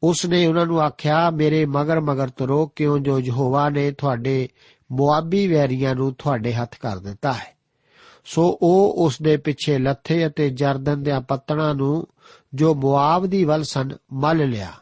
ਉਸ 0.03 0.27
ਨੇ 0.27 0.47
ਉਹਨਾਂ 0.47 0.67
ਨੂੰ 0.67 0.81
ਆਖਿਆ, 0.81 1.31
ਮੇਰੇ 1.31 1.67
ਮਗਰ 1.67 2.01
ਮਗਰ 2.01 2.29
ਤੁਰੋ, 2.29 2.67
ਕਿਉਂ 2.67 2.99
ਜੋ 2.99 3.21
ਯਹੋਵਾ 3.21 3.69
ਨੇ 3.69 3.91
ਤੁਹਾਡੇ 3.91 4.49
ਮੁਆਬੀ 4.93 5.49
ਵੈਰੀਆਂ 5.49 5.95
ਨੂੰ 5.95 6.15
ਤੁਹਾਡੇ 6.15 6.53
ਹੱਥ 6.53 6.79
ਕਰ 6.79 6.99
ਦਿੱਤਾ 6.99 7.33
ਹੈ? 7.33 7.54
ਸੋ 8.25 8.59
ਉਹ 8.63 8.95
ਉਸ 8.99 9.23
ਦੇ 9.23 9.37
ਪਿੱਛੇ 9.37 9.79
ਲੱਥੇ 9.79 10.27
ਅਤੇ 10.27 10.51
ਜਰਦਨ 10.51 11.03
ਦੇ 11.03 11.11
ਪੱਤਣਾ 11.29 11.73
ਨੂੰ 11.73 12.09
ਜੋ 12.55 12.75
ਮੁਆਬ 12.75 13.27
ਦੀ 13.27 13.45
ਵੱਲ 13.45 13.63
ਸਨ, 13.63 13.93
ਮੱਲ 14.13 14.49
ਲਿਆ 14.49 14.73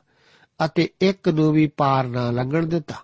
ਅਤੇ 0.65 0.89
ਇੱਕ 1.01 1.29
ਨੂੰ 1.29 1.53
ਵੀ 1.53 1.67
ਪਾਰ 1.67 2.05
ਨਾ 2.05 2.31
ਲੰਘਣ 2.31 2.67
ਦਿੱਤਾ। 2.67 2.95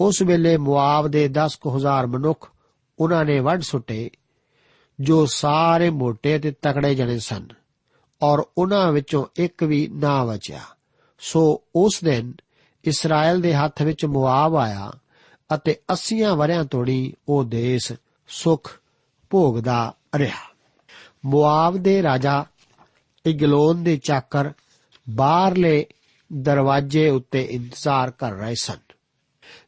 ਉਸ 0.00 0.22
ਵੇਲੇ 0.22 0.56
ਮੁਆਬ 0.56 1.08
ਦੇ 1.08 1.28
10000 1.28 2.06
ਮਨੁੱਖ 2.06 2.48
ਉਹਨਾਂ 2.98 3.24
ਨੇ 3.24 3.40
ਵੱਢ 3.40 3.60
ਸੁੱਟੇ, 3.60 4.10
ਜੋ 5.00 5.26
ਸਾਰੇ 5.26 5.90
ਮੋٹے 5.90 6.40
ਤੇ 6.40 6.54
ਤਕੜੇ 6.62 6.94
ਜਣੇ 6.94 7.18
ਸਨ 7.18 7.48
ਔਰ 8.22 8.42
ਉਹਨਾਂ 8.58 8.92
ਵਿੱਚੋਂ 8.92 9.26
ਇੱਕ 9.36 9.64
ਵੀ 9.64 9.88
ਨਾ 9.92 10.24
ਬਚਿਆ। 10.24 10.60
ਸੋ 11.18 11.62
ਉਸ 11.76 12.00
ਦਿਨ 12.04 12.32
ਇਸਰਾਇਲ 12.84 13.40
ਦੇ 13.40 13.54
ਹੱਥ 13.54 13.82
ਵਿੱਚ 13.82 14.04
ਮੁਆਬ 14.04 14.56
ਆਇਆ 14.56 14.92
ਅਤੇ 15.54 15.76
80 15.94 16.36
ਵਰਿਆਂ 16.36 16.64
ਤੋੜੀ 16.64 17.14
ਉਹ 17.28 17.44
ਦੇਸ਼ 17.44 17.92
ਸੁਖ 18.28 18.70
ਭੋਗਦਾ 19.30 19.94
ਰਿਹਾ। 20.16 20.54
ਮੁਆਬ 21.24 21.76
ਦੇ 21.76 22.02
ਰਾਜਾ 22.02 22.44
ਇਗਲੋਨ 23.26 23.84
ਦੇ 23.84 23.96
ਚਾਕਰ 23.96 24.50
ਬਾਹਰਲੇ 25.10 25.86
ਦਰਵਾਜ਼ੇ 26.32 27.10
ਉੱਤੇ 27.10 27.42
ਇੰਤਜ਼ਾਰ 27.42 28.10
ਕਰ 28.10 28.32
ਰਹੇ 28.32 28.54
ਸਨ। 28.54 28.78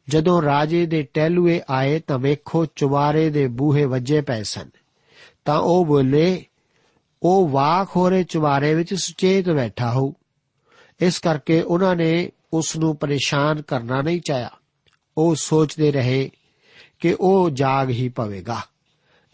ਜਦੋਂ 0.09 0.41
ਰਾਜੇ 0.41 0.85
ਦੇ 0.85 1.01
ਟਹਿਲੂਏ 1.01 1.61
ਆਏ 1.69 1.99
ਤਾਂ 1.99 2.19
ਵੇਖੋ 2.19 2.65
ਚੁਬਾਰੇ 2.65 3.29
ਦੇ 3.29 3.47
ਬੂਹੇ 3.47 3.85
ਵੱਜੇ 3.85 4.21
ਪਏ 4.21 4.43
ਸਨ। 4.43 4.69
ਤਾਂ 5.45 5.59
ਉਹ 5.59 5.85
ਬੋਲੇ, 5.85 6.45
ਉਹ 7.23 7.49
ਵਾਕ 7.49 7.89
ਹੋਰੇ 7.95 8.23
ਚੁਬਾਰੇ 8.23 8.73
ਵਿੱਚ 8.73 8.93
ਸੁਚੇਤ 8.93 9.49
ਬੈਠਾ 9.49 9.91
ਹੋ। 9.91 10.13
ਇਸ 10.99 11.19
ਕਰਕੇ 11.19 11.61
ਉਹਨਾਂ 11.61 11.95
ਨੇ 11.95 12.29
ਉਸ 12.53 12.77
ਨੂੰ 12.77 12.95
ਪਰੇਸ਼ਾਨ 12.95 13.61
ਕਰਨਾ 13.61 14.01
ਨਹੀਂ 14.01 14.21
ਚਾਹਿਆ। 14.21 14.49
ਉਹ 15.17 15.35
ਸੋਚਦੇ 15.35 15.91
ਰਹੇ 15.91 16.31
ਕਿ 16.99 17.15
ਉਹ 17.19 17.49
ਜਾਗ 17.49 17.89
ਹੀ 17.89 18.09
ਪਵੇਗਾ। 18.09 18.61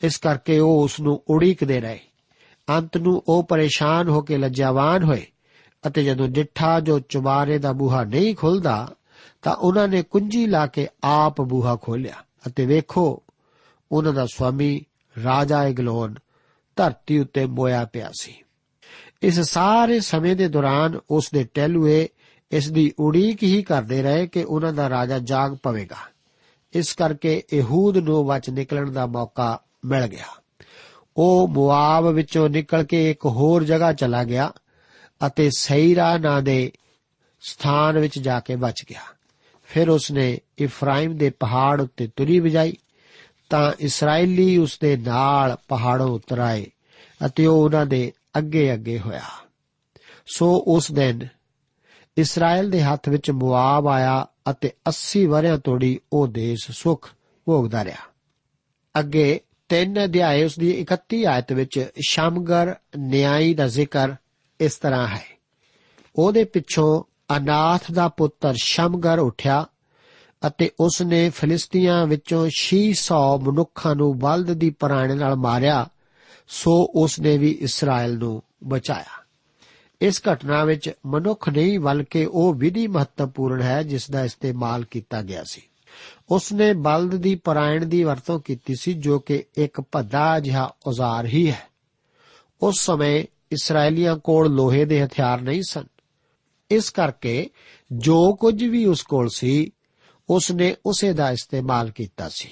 ਇਸ 0.06 0.18
ਕਰਕੇ 0.18 0.60
ਉਹ 0.60 0.84
ਉਸ 0.84 1.00
ਨੂੰ 1.00 1.22
ਉਡੀਕਦੇ 1.28 1.80
ਰਹੇ। 1.82 2.00
ਅੰਤ 2.70 2.98
ਨੂੰ 2.98 3.24
ਉਹ 3.28 3.44
ਪਰੇਸ਼ਾਨ 3.44 4.10
ਹੋ 4.10 4.22
ਕੇ 4.22 4.38
ਲੱਜਾਵਾਨ 4.38 5.04
ਹੋਏ 5.04 5.26
ਅਤੇ 5.88 6.04
ਜਦੋਂ 6.04 6.28
ਡਿੱਠਾ 6.28 6.80
ਜੋ 6.80 7.00
ਚੁਬਾਰੇ 7.00 7.58
ਦਾ 7.58 7.72
ਬੂਹਾ 7.72 8.04
ਨਹੀਂ 8.04 8.36
ਖੁੱਲਦਾ, 8.36 8.96
ਤਾਂ 9.42 9.54
ਉਹਨਾਂ 9.54 9.88
ਨੇ 9.88 10.04
ਕੁੰਜੀ 10.04 10.46
ਲਾ 10.48 10.68
ਕੇ 10.68 10.88
ਆਪ 11.04 11.42
ਬੂਹਾ 11.42 11.76
ਖੋਲਿਆ 11.76 12.16
ਅਤੇ 12.48 12.66
ਵੇਖੋ, 12.66 13.24
ਉਹਨਾਂ 13.92 14.14
ਦਾ 14.14 14.26
ਸਵਾਮੀ 14.26 14.86
ਰਾਜਾ 15.24 15.64
ਇਗਲੋਨ 15.64 16.16
ਧਰਤੀ 16.76 17.20
ਉੱਤੇ 17.20 17.46
ਮੋਇਆ 17.46 17.86
ਪਿਆ 17.86 18.12
ਸੀ। 18.20 18.36
ਇਸ 19.22 19.40
ਸਾਰੇ 19.40 20.00
ਸਮੇਂ 20.00 20.36
ਦੇ 20.36 20.48
ਦੌਰਾਨ 20.48 21.00
ਉਸ 21.10 21.30
ਦੇ 21.34 21.44
ਟੈਲੂਏ 21.44 22.08
ਇਸ 22.52 22.72
ਦੀ 22.72 22.92
ਉਡੀਕ 23.00 23.44
ਹੀ 23.44 23.62
ਕਰਦੇ 23.64 24.02
ਰਹੇ 24.02 24.28
ਕਿ 24.28 24.44
ਉਹਨਾਂ 24.44 24.74
ਦਾ 24.74 24.90
ਰਾਜਾ 24.90 25.20
ਜਾਗ 25.20 25.56
ਪਵੇਗਾ। 25.64 25.98
ਇਸ 26.74 26.94
ਕਰਕੇ 26.94 27.44
ਇਹੂਦ 27.54 27.98
ਨੂੰ 27.98 28.28
ਬਚ 28.28 28.50
ਨਿਕਲਣ 28.50 28.92
ਦਾ 28.92 29.06
ਮੌਕਾ 29.06 29.60
ਮਿਲ 29.86 30.08
ਗਿਆ। 30.08 30.26
ਉਹ 31.18 31.48
ਮੁਆਬ 31.48 32.08
ਵਿੱਚੋਂ 32.08 32.50
ਨਿਕਲ 32.50 32.84
ਕੇ 32.84 33.12
ਇੱਕ 33.12 33.26
ਹੋਰ 33.26 33.64
ਜਗ੍ਹਾ 33.64 33.94
ਚਲਾ 33.94 34.24
ਗਿਆ 34.24 34.54
ਅਤੇ 35.28 35.50
ਸਈਰਾ 35.58 36.18
ਨਾਂ 36.18 36.42
ਦੇ 36.42 36.72
ਸਥਾਨ 37.42 38.00
ਵਿੱਚ 38.00 38.20
ਜਾ 38.20 38.40
ਕੇ 38.40 38.56
ਬਚ 38.56 38.86
ਗਿਆ। 38.90 39.02
ਫਿਰ 39.64 39.90
ਉਸਨੇ 39.90 40.40
ਇਫਰਾਇਮ 40.58 41.18
ਦੇ 41.18 41.30
ਪਹਾੜ 41.30 41.82
ਉੱਤੇ 41.82 42.10
ਤੁਰੀ 42.16 42.40
ਵਜਾਈ 42.40 42.74
ਤਾਂ 43.50 43.74
ਇਸرائیਲੀ 43.80 44.58
ਉਸਦੇ 44.58 44.98
ਨਾਲ 44.98 45.58
ਪਹਾੜੋਂ 45.68 46.08
ਉਤਰ 46.08 46.40
ਆਏ 46.40 46.66
ਅਤੇ 47.26 47.46
ਉਹ 47.46 47.64
ਉਹਨਾਂ 47.64 47.86
ਦੇ 47.86 48.12
ਅੱਗੇ 48.38 48.74
ਅੱਗੇ 48.74 49.00
ਹੋਇਆ। 49.00 49.22
ਸੋ 50.28 50.64
ਉਸ 50.68 50.92
ਦਿਨ 50.92 51.28
ਇਸਰਾਇਲ 52.18 52.70
ਦੇ 52.70 52.84
ਹੱਥ 52.84 53.10
ਵਿੱਚ 53.10 53.32
ਮੁਆਬ 53.32 53.88
ਆਇਆ 53.88 54.28
ਅਤੇ 54.50 54.72
80 54.90 55.26
ਵਰਿਆਂ 55.26 55.58
ਤੋੜੀ 55.58 56.00
ਉਹ 56.14 56.28
ਦੇਸ਼ 56.28 56.72
ਸੁਖ 56.72 57.10
ਭੋਗਦਾ 57.46 57.86
ਰਿਹਾ। 57.86 58.14
ਅੱਗੇ 59.00 59.40
ਤਿੰਨ 59.70 60.04
ਅਧਿਆਏ 60.04 60.44
ਉਸ 60.44 60.60
ਦੀ 60.60 60.82
31 60.82 61.26
ਆਇਤ 61.26 61.54
ਵਿੱਚ 61.54 61.90
ਸ਼ਮਗਰ 62.10 62.76
ਨਿਆਈ 62.98 63.54
ਦਾ 63.54 63.68
ਜ਼ਿਕਰ 63.68 64.16
ਇਸ 64.60 64.76
ਤਰ੍ਹਾਂ 64.76 65.08
ਹੈ। 65.08 65.24
ਉਹਦੇ 66.16 66.44
ਪਿੱਛੋਂ 66.44 67.04
ਅਨਾਥ 67.38 67.92
ਦਾ 67.92 68.08
ਪੁੱਤਰ 68.08 68.54
ਸ਼ਮਗਰ 68.64 69.20
ਉੱਠਿਆ 69.20 69.66
ਅਤੇ 70.48 70.72
ਉਸ 70.80 71.02
ਨੇ 71.02 71.30
ਫਿਲਿਸਤੀਆਂ 71.30 72.08
ਵਿੱਚੋਂ 72.08 72.50
600 72.50 73.38
ਮਨੁੱਖਾਂ 73.38 73.96
ਨੂੰ 73.96 74.20
ਬਲਦ 74.20 74.54
ਦੀ 74.54 74.70
ਪਰਾਣੇ 74.70 75.16
ਨਾਲ 75.16 75.36
ਮਾਰਿਆ, 75.36 75.90
ਸੋ 76.48 76.92
ਉਸ 76.96 77.20
ਨੇ 77.20 77.38
ਵੀ 77.38 77.52
ਇਸਰਾਇਲ 77.62 78.18
ਨੂੰ 78.18 78.44
ਬਚਾਇਆ। 78.64 79.24
ਇਸ 80.02 80.22
ਘਟਨਾ 80.34 80.66
ਵਿੱਚ 80.66 80.92
ਮਨੁੱਖ 81.06 81.50
ਨਹੀਂ, 81.50 81.80
ਬਲਕਿ 81.80 82.26
ਉਹ 82.26 82.54
ਵਿਧੀ 82.54 82.88
ਮਹੱਤਵਪੂਰਨ 82.88 83.62
ਹੈ 83.62 83.84
ਜਿਸ 83.84 84.12
ਦਾ 84.12 84.24
ਇਸਤੇਮਾਲ 84.24 84.86
ਕੀਤਾ 84.86 85.22
ਗਿਆ 85.22 85.44
ਸੀ। 85.44 85.62
ਉਸ 86.30 86.54
ਨੇ 86.54 86.74
ਬਲਦ 86.74 87.16
ਦੀ 87.16 87.36
ਪਰਾਇਣ 87.36 87.86
ਦੀ 87.86 88.04
ਵਰਤੋਂ 88.04 88.40
ਕੀਤੀ 88.40 88.76
ਸੀ, 88.76 88.94
ਜੋ 88.94 89.20
ਕਿ 89.20 89.44
ਇੱਕ 89.58 89.82
ਭੱਦਾ 89.82 90.40
ਜਿਹਾ 90.40 90.76
ਔਜ਼ਾਰ 90.88 91.26
ਹੀ 91.26 91.52
ਹੈ। 91.52 91.68
ਉਸ 92.62 92.80
ਸਮੇਂ 92.80 93.26
ਇਸرائیਲੀਆਂ 93.52 94.18
ਕੋਲ 94.18 94.50
ਲੋਹੇ 94.50 94.86
ਦੇ 94.86 95.06
ਹਥਿਆਰ 95.06 95.42
ਨਹੀਂ 95.42 95.62
ਸਨ। 95.70 95.84
ਇਸ 96.72 96.90
ਕਰਕੇ 96.90 97.50
ਜੋ 97.92 98.36
ਕੁਝ 98.36 98.64
ਵੀ 98.64 98.86
ਉਸ 98.86 99.02
ਕੋਲ 99.02 99.30
ਸੀ 99.30 99.72
ਉਸ 100.30 100.52
ਨੇ 100.52 100.76
ਉਸੇ 100.86 101.14
ਦਾ 101.14 101.32
ਇਸਤੇਮਾਲ 101.32 101.92
ਕੀਤਾ 101.92 102.30
ਸੀ। 102.30 102.50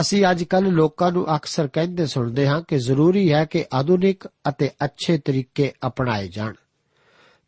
ਅਸੀਂ 0.00 0.24
ਅੱਜ 0.30 0.44
ਕੱਲ 0.44 0.64
ਲੋਕਾਂ 0.64 1.12
ਨੂੰ 1.12 1.36
ਅਕਸਰ 1.36 1.68
ਕਹਿੰਦੇ 1.68 2.06
ਸੁਣਦੇ 2.06 2.48
ਹਾਂ 2.48 2.62
ਕਿ 2.68 2.78
ਜ਼ਰੂਰੀ 2.78 3.32
ਹੈ 3.32 3.44
ਕਿ 3.44 3.64
ਆਧੁਨਿਕ 3.74 4.28
ਅਤੇ 4.48 4.70
ਅੱਛੇ 4.84 5.18
ਤਰੀਕੇ 5.18 5.72
ਅਪਣਾਏ 5.86 6.28
ਜਾਣ। 6.28 6.54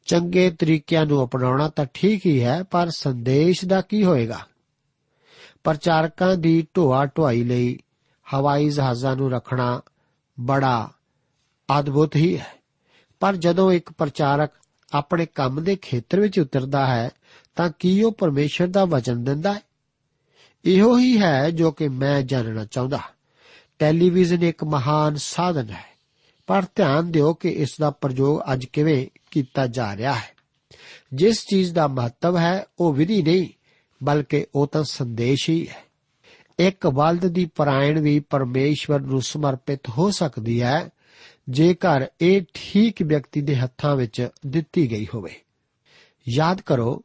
ਚੰਗੇ 0.06 0.50
ਤਰੀਕਿਆਂ 0.50 1.06
ਨੂੰ 1.06 1.24
ਅਪਣਾਉਣਾ 1.24 1.68
ਤਾਂ 1.68 1.86
ਠੀਕ 1.94 2.26
ਹੀ 2.26 2.42
ਹੈ, 2.42 2.62
ਪਰ 2.62 2.90
ਸੰਦੇਸ਼ 2.90 3.64
ਦਾ 3.64 3.80
ਕੀ 3.80 4.04
ਹੋਏਗਾ? 4.04 4.46
ਪ੍ਰਚਾਰਕਾਂ 5.64 6.36
ਦੀ 6.36 6.66
ਢੋਆ 6.76 7.06
ਢੁਆਈ 7.06 7.44
ਲਈ 7.44 7.78
ਹਵਾਈ 8.34 8.70
ਜਹਾਜ਼ਾਂ 8.70 9.16
ਨੂੰ 9.16 9.30
ਰੱਖਣਾ 9.30 9.80
ਬੜਾ 10.40 10.90
ਅਦਭੁਤ 11.80 12.16
ਹੀ 12.16 12.38
ਹੈ। 12.38 12.46
ਪਰ 13.20 13.36
ਜਦੋਂ 13.36 13.72
ਇੱਕ 13.72 13.92
ਪ੍ਰਚਾਰਕ 13.92 14.50
ਆਪਣੇ 14.92 15.26
ਕੰਮ 15.26 15.64
ਦੇ 15.64 15.76
ਖੇਤਰ 15.76 16.20
ਵਿੱਚ 16.20 16.38
ਉਤਰਦਾ 16.38 16.86
ਹੈ, 16.86 17.10
ਤਾਂ 17.56 17.70
ਕੀ 17.78 18.02
ਉਹ 18.02 18.12
ਪਰਮੇਸ਼ਰ 18.12 18.66
ਦਾ 18.66 18.84
ਵਚਨ 18.84 19.24
ਦਿੰਦਾ 19.24 19.52
ਹੈ? 19.52 19.60
ਇਹੋ 20.64 20.98
ਹੀ 20.98 21.22
ਹੈ 21.22 21.50
ਜੋ 21.50 21.70
ਕਿ 21.70 21.88
ਮੈਂ 21.88 22.22
ਜਾਣਨਾ 22.22 22.64
ਚਾਹੁੰਦਾ। 22.64 23.00
ਟੈਲੀਵਿਜ਼ਨ 23.78 24.42
ਇੱਕ 24.42 24.64
ਮਹਾਨ 24.64 25.16
ਸਾਧਨ 25.16 25.70
ਹੈ। 25.70 25.90
ਪਰ 26.46 26.62
ਧਿਆਨ 26.74 27.12
ਦਿਓ 27.12 27.34
ਕਿ 27.34 27.48
ਇਸ 27.48 27.76
ਦਾ 27.80 27.90
ਪ੍ਰਯੋਗ 27.90 28.40
ਅੱਜ 28.52 28.64
ਕਿਵੇਂ 28.64 29.06
ਕੀਤਾ 29.30 29.66
ਜਾ 29.66 29.96
ਰਿਹਾ 29.96 30.14
ਹੈ। 30.14 30.36
ਜਿਸ 31.14 31.44
ਚੀਜ਼ 31.50 31.74
ਦਾ 31.74 31.86
ਮਹੱਤਵ 31.86 32.38
ਹੈ, 32.38 32.64
ਉਹ 32.78 32.92
ਵਿਧੀ 32.92 33.22
ਨਹੀਂ 33.22 33.48
ਬਲਕਿ 34.03 34.45
ਉਹ 34.55 34.67
ਤਾਂ 34.67 34.83
ਸੰਦੇਸ਼ 34.83 35.49
ਹੀ 35.49 35.67
ਹੈ 35.67 35.83
ਇੱਕ 36.59 36.87
ਬਲਦ 36.87 37.25
ਦੀ 37.25 37.45
ਪਰਾਇਣ 37.45 38.01
ਵੀ 38.01 38.19
ਪਰਮੇਸ਼ਵਰ 38.19 38.99
ਨੂੰ 38.99 39.21
ਸਮਰਪਿਤ 39.21 39.79
ਹੋ 39.89 40.11
ਸਕਦੀ 40.11 40.61
ਹੈ 40.61 40.89
ਜੇਕਰ 41.49 42.07
ਇਹ 42.21 42.41
ਠੀਕ 42.53 43.01
ਵਿਅਕਤੀ 43.03 43.41
ਦੇ 43.41 43.55
ਹੱਥਾਂ 43.55 43.95
ਵਿੱਚ 43.95 44.29
ਦਿੱਤੀ 44.47 44.91
ਗਈ 44.91 45.07
ਹੋਵੇ 45.13 45.31
ਯਾਦ 46.29 46.61
ਕਰੋ 46.61 47.01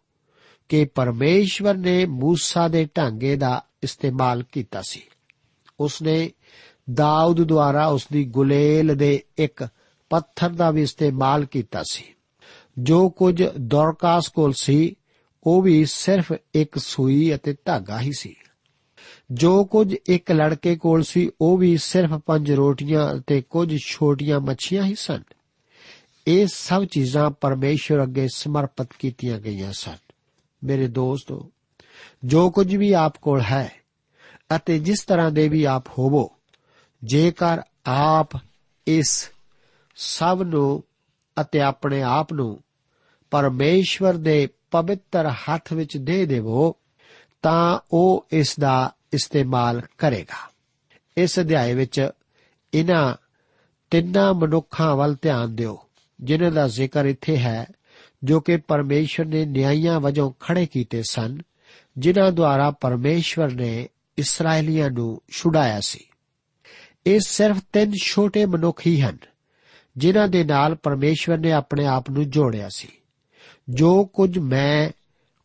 ਕਿ 0.68 0.84
ਪਰਮੇਸ਼ਵਰ 0.84 1.74
ਨੇ 1.74 2.04
موسی 2.04 2.70
ਦੇ 2.70 2.88
ਢਾਂਗੇ 2.96 3.36
ਦਾ 3.36 3.64
ਇਸਤੇਮਾਲ 3.82 4.42
ਕੀਤਾ 4.42 4.82
ਸੀ 4.82 5.02
ਉਸ 5.80 6.02
ਨੇ 6.02 6.30
ਦਾਊਦ 6.94 7.42
ਦੁਆਰਾ 7.42 7.86
ਉਸ 7.86 8.06
ਦੀ 8.12 8.24
ਗੁਲੇਲ 8.24 8.94
ਦੇ 8.94 9.22
ਇੱਕ 9.38 9.68
ਪੱਥਰ 10.10 10.48
ਦਾ 10.48 10.70
ਵੀ 10.70 10.82
ਇਸਤੇਮਾਲ 10.82 11.44
ਕੀਤਾ 11.44 11.82
ਸੀ 11.90 12.04
ਜੋ 12.78 13.10
ਕੁਝ 13.10 13.42
ਦੌਰਕਾਸ 13.60 14.28
ਕੋਲ 14.28 14.52
ਸੀ 14.52 14.96
ਉਹ 15.45 15.61
ਵੀ 15.61 15.85
ਸਿਰਫ 15.85 16.33
ਇੱਕ 16.53 16.77
ਸੂਈ 16.77 17.35
ਅਤੇ 17.35 17.55
ਧਾਗਾ 17.65 17.99
ਹੀ 17.99 18.11
ਸੀ। 18.17 18.35
ਜੋ 19.31 19.65
ਕੁਝ 19.65 19.95
ਇੱਕ 20.05 20.31
ਲੜਕੇ 20.31 20.75
ਕੋਲ 20.75 21.03
ਸੀ, 21.03 21.31
ਉਹ 21.41 21.57
ਵੀ 21.57 21.77
ਸਿਰਫ 21.77 22.13
ਪੰਜ 22.13 22.51
ਰੋਟੀਆਂ 22.51 23.19
ਅਤੇ 23.19 23.41
ਕੁਝ 23.41 23.77
ਛੋਟੀਆਂ 23.85 24.39
ਮੱਛੀਆਂ 24.39 24.83
ਹੀ 24.83 24.95
ਸਨ। 24.95 25.23
ਇਹ 26.27 26.47
ਸਭ 26.47 26.85
ਚੀਜ਼ਾਂ 26.85 27.31
ਪਰਮੇਸ਼ਰ 27.31 28.03
ਅੱਗੇ 28.03 28.27
ਸਮਰਪਿਤ 28.35 28.87
ਕੀਤੀਆਂ 28.99 29.39
ਗਈਆਂ 29.39 29.71
ਸਨ। 29.73 29.97
ਮੇਰੇ 30.63 30.87
ਦੋਸਤੋ, 30.87 31.51
ਜੋ 32.25 32.49
ਕੁਝ 32.49 32.75
ਵੀ 32.75 32.91
ਆਪ 32.91 33.17
ਕੋਲ 33.17 33.41
ਹੈ 33.41 33.71
ਅਤੇ 34.55 34.79
ਜਿਸ 34.79 35.01
ਤਰ੍ਹਾਂ 35.01 35.31
ਦੇ 35.31 35.49
ਵੀ 35.49 35.63
ਆਪ 35.63 35.87
ਹੋਵੋ, 35.87 36.31
ਜੇਕਰ 37.03 37.61
ਆਪ 37.85 38.29
ਇਸ 38.87 39.29
ਸਭ 39.95 40.43
ਨੂੰ 40.45 40.83
ਅਤੇ 41.41 41.61
ਆਪਣੇ 41.61 42.01
ਆਪ 42.01 42.33
ਨੂੰ 42.33 42.63
ਪਰਮੇਸ਼ਵਰ 43.31 44.13
ਦੇ 44.13 44.49
ਪਵਿੱਤਰ 44.75 45.31
ਹੱਥ 45.31 45.73
ਵਿੱਚ 45.73 45.97
ਦੇ 45.97 46.25
ਦੇਵੋ, 46.25 46.75
ਤਾਂ 47.41 47.79
ਉਹ 47.91 48.27
ਇਸ 48.31 48.59
ਦਾ 48.59 48.93
ਇਸਤੇਮਾਲ 49.13 49.81
ਕਰੇਗਾ। 49.97 50.49
ਇਸ 51.17 51.39
ਅਧਿਆਏ 51.39 51.73
ਵਿੱਚ 51.73 52.09
ਇਹਨਾਂ 52.73 53.15
ਤਿੰਨਾਂ 53.91 54.33
ਮਨੁੱਖਾਂ 54.33 54.95
ਵੱਲ 54.95 55.15
ਧਿਆਨ 55.21 55.55
ਦਿਓ, 55.55 55.83
ਜਿਨ੍ਹਾਂ 56.21 56.51
ਦਾ 56.51 56.67
ਜ਼ਿਕਰ 56.67 57.05
ਇੱਥੇ 57.05 57.37
ਹੈ, 57.37 57.65
ਜੋ 58.23 58.39
ਕਿ 58.39 58.57
ਪਰਮੇਸ਼ਰ 58.57 59.25
ਨੇ 59.25 59.45
ਨਿਆਂਇਆਂ 59.45 59.99
ਵਜੋਂ 59.99 60.31
ਖੜੇ 60.39 60.65
ਕੀਤੇ 60.65 61.03
ਸਨ, 61.03 61.37
ਜਿਨ੍ਹਾਂ 61.97 62.31
ਦੁਆਰਾ 62.31 62.71
ਪਰਮੇਸ਼ਰ 62.71 63.53
ਨੇ 63.53 63.89
ਇਸرائیਲੀਆਂ 64.17 64.89
ਨੂੰ 64.89 65.21
ਛੁਡਾਇਆ 65.29 65.79
ਸੀ। 65.79 66.05
ਇਹ 67.07 67.19
ਸਿਰਫ 67.19 67.57
ਤਿੰਨ 67.73 67.93
ਛੋਟੇ 68.03 68.45
ਮਨੁੱਖ 68.45 68.87
ਹੀ 68.87 69.01
ਹਨ, 69.01 69.17
ਜਿਨ੍ਹਾਂ 69.97 70.27
ਦੇ 70.27 70.43
ਨਾਲ 70.43 70.75
ਪਰਮੇਸ਼ਰ 70.75 71.37
ਨੇ 71.37 71.51
ਆਪਣੇ 71.51 71.85
ਆਪ 71.85 72.09
ਨੂੰ 72.09 72.29
ਜੋੜਿਆ 72.29 72.69
ਸੀ। 72.69 72.87
ਜੋ 73.69 74.05
ਕੁਝ 74.05 74.37
ਮੈਂ 74.37 74.89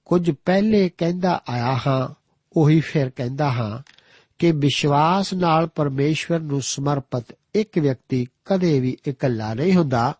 ਕੁਝ 0.04 0.30
ਪਹਿਲੇ 0.30 0.90
ਕਹਿੰਦਾ 0.98 1.42
ਆਇਆ 1.48 1.80
ਹਾਂ, 1.86 2.14
ਉਹੀ 2.52 2.80
ਫਿਰ 2.80 3.10
ਕਹਿੰਦਾ 3.10 3.52
ਹਾਂ 3.52 3.90
ਕਿ 4.38 4.52
ਵਿਸ਼ਵਾਸ 4.52 5.34
ਨਾਲ 5.34 5.66
ਪਰਮੇਸ਼ਵਰ 5.66 6.40
ਨੂੰ 6.40 6.62
ਸਮਰਪਿਤ 6.62 7.36
ਇੱਕ 7.54 7.78
ਵਿਅਕਤੀ 7.78 8.26
ਕਦੇ 8.44 8.80
ਵੀ 8.80 8.96
ਇਕੱਲਾ 9.06 9.54
ਨਹੀਂ 9.54 9.72
ਹੁੰਦਾ, 9.72 10.14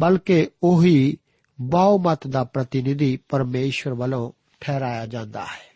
ਬਲਕਿ 0.00 0.48
ਉਹੀ 0.62 1.18
ਬਹੁਮਤ 1.60 2.26
ਦਾ 2.26 2.44
ਪ੍ਰਤੀਨਿਧੀ 2.44 3.18
ਪਰਮੇਸ਼ਵਰ 3.28 3.94
ਵੱਲੋਂ 3.94 4.32
ਠਹਿਰਾਇਆ 4.60 5.06
ਜਾਂਦਾ 5.06 5.40
ਹੈ। 5.40 5.70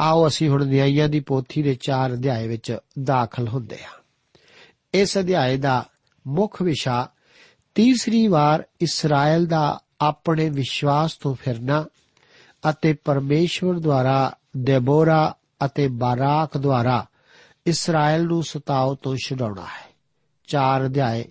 ਆਓ 0.00 0.26
ਅਸੀਂ 0.26 0.48
ਹੁਣ 0.48 0.66
ਨਿਆਂਇਆਂ 0.66 1.08
ਦੀ 1.08 1.20
ਪੋਥੀ 1.20 1.62
ਦੇ 1.62 1.74
4 1.74 2.12
ਅਧਿਆਏ 2.12 2.48
ਵਿੱਚ 2.48 2.78
ਦਾਖਲ 3.02 3.48
ਹੁੰਦੇ 3.48 3.78
ਹਾਂ। 3.82 4.02
ਇਸ 4.94 5.18
ਅਧਿਆਏ 5.18 5.56
ਦਾ 5.56 5.88
ਮੁੱਖ 6.26 6.62
ਵਿਸ਼ਾ 6.62 7.08
ਤੀਸਰੀ 7.74 8.28
ਵਾਰ 8.28 8.64
ਇਸਰਾਇਲ 8.80 9.46
ਦਾ 9.46 9.80
ਆਪਣੇ 10.00 10.48
ਵਿਸ਼ਵਾਸ 10.48 11.14
ਤੋਂ 11.14 11.34
ਫਿਰਨਾ 11.34 11.86
ਅਤੇ 12.70 12.92
ਪਰਮੇਸ਼ਵਰ 12.92 13.74
ਦੁਆਰਾ 13.78 14.36
ਦੇਬੋਰਾ 14.56 15.36
ਅਤੇ 15.64 15.88
ਬਾਰਾਕ 15.88 16.58
ਦੁਆਰਾ 16.58 17.06
ਇਸਰਾਇਲ 17.66 18.24
ਨੂੰ 18.24 18.42
ਸਤਾਉ 18.42 18.94
ਤੋਂ 18.94 19.16
ਛੁਡਾਉਣਾ 19.24 19.62
ਹੈ। 19.62 19.94
ਚਾਰ 20.46 20.86
ਅਧਿਆਏ, 20.86 21.24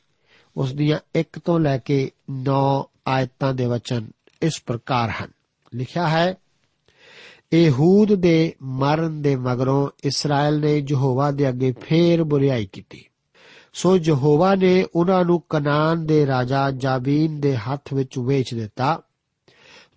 ਉਸ 0.58 0.73
ਦੀਆਂ 0.73 0.99
1 1.15 1.39
ਤੋਂ 1.45 1.60
ਲੈ 1.60 1.78
ਕੇ 1.78 2.12
9 2.32 2.89
ਆਇਤਾਂ 3.08 3.54
ਦੇ 3.54 3.65
ਵਚਨ 3.65 4.08
ਇਸ 4.41 4.63
ਪ੍ਰਕਾਰ 4.65 5.10
ਹਨ। 5.10 5.28
ਲਿਖਿਆ 5.75 6.08
ਹੈ 6.08 6.36
ਇਹੂਦ 7.54 8.15
ਦੇ 8.15 8.56
ਮਰਨ 8.62 9.21
ਦੇ 9.21 9.36
ਮਗਰੋਂ 9.36 9.89
ਇਸਰਾਇਲ 10.04 10.60
ਨੇ 10.60 10.86
ਯਹੋਵਾ 10.89 11.32
ਦੇ 11.32 11.49
ਅੱਗੇ 11.49 11.71
ਫੇਰ 11.71 12.23
ਬੁਰੀਾਈ 12.23 12.65
ਕੀਤੀ। 12.65 13.06
ਸੋ 13.76 13.98
ਯਹੋਵਾ 13.98 14.56
ਨੇ 14.56 14.86
ਉਹਨਾਂ 14.96 15.26
ਨੂੰ 15.26 15.44
ਕਨਾਨ 15.50 16.06
ਦੇ 16.06 16.28
ਰਾਜਾ 16.28 16.72
ਜਾਬੀਨ 16.72 17.40
ਦੇ 17.40 17.58
ਹੱਥ 17.58 17.94
ਵਿੱਚ 17.94 18.18
ਵੇਚ 18.20 18.54
ਦਿੱਤਾ, 18.54 19.02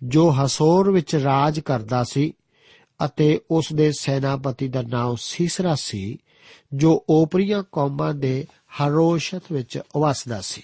ਜੋ 0.03 0.31
ਹਸੋਰ 0.31 0.91
ਵਿੱਚ 0.91 1.15
ਰਾਜ 1.15 1.59
ਕਰਦਾ 1.59 2.03
ਸੀ 2.03 2.33
ਅਤੇ 3.05 3.41
ਉਸ 3.51 3.73
ਦੇ 3.73 3.91
ਸੈਨਾਪਤੀ 3.99 4.67
ਦਾ 4.67 4.81
ਨਾਮ 4.81 5.15
ਸੀਸਰਾ 5.19 5.75
ਸੀ, 5.75 6.17
ਜੋ 6.73 7.05
ਓਪਰੀਆਂ 7.09 7.63
ਕੌਮਾਂ 7.71 8.13
ਦੇ 8.13 8.47
ਹਰੋਸ਼ਤ 8.81 9.41
ਵਿੱਚ 9.51 9.79
ਵਸਦਾ 9.97 10.41
ਸੀ। 10.41 10.61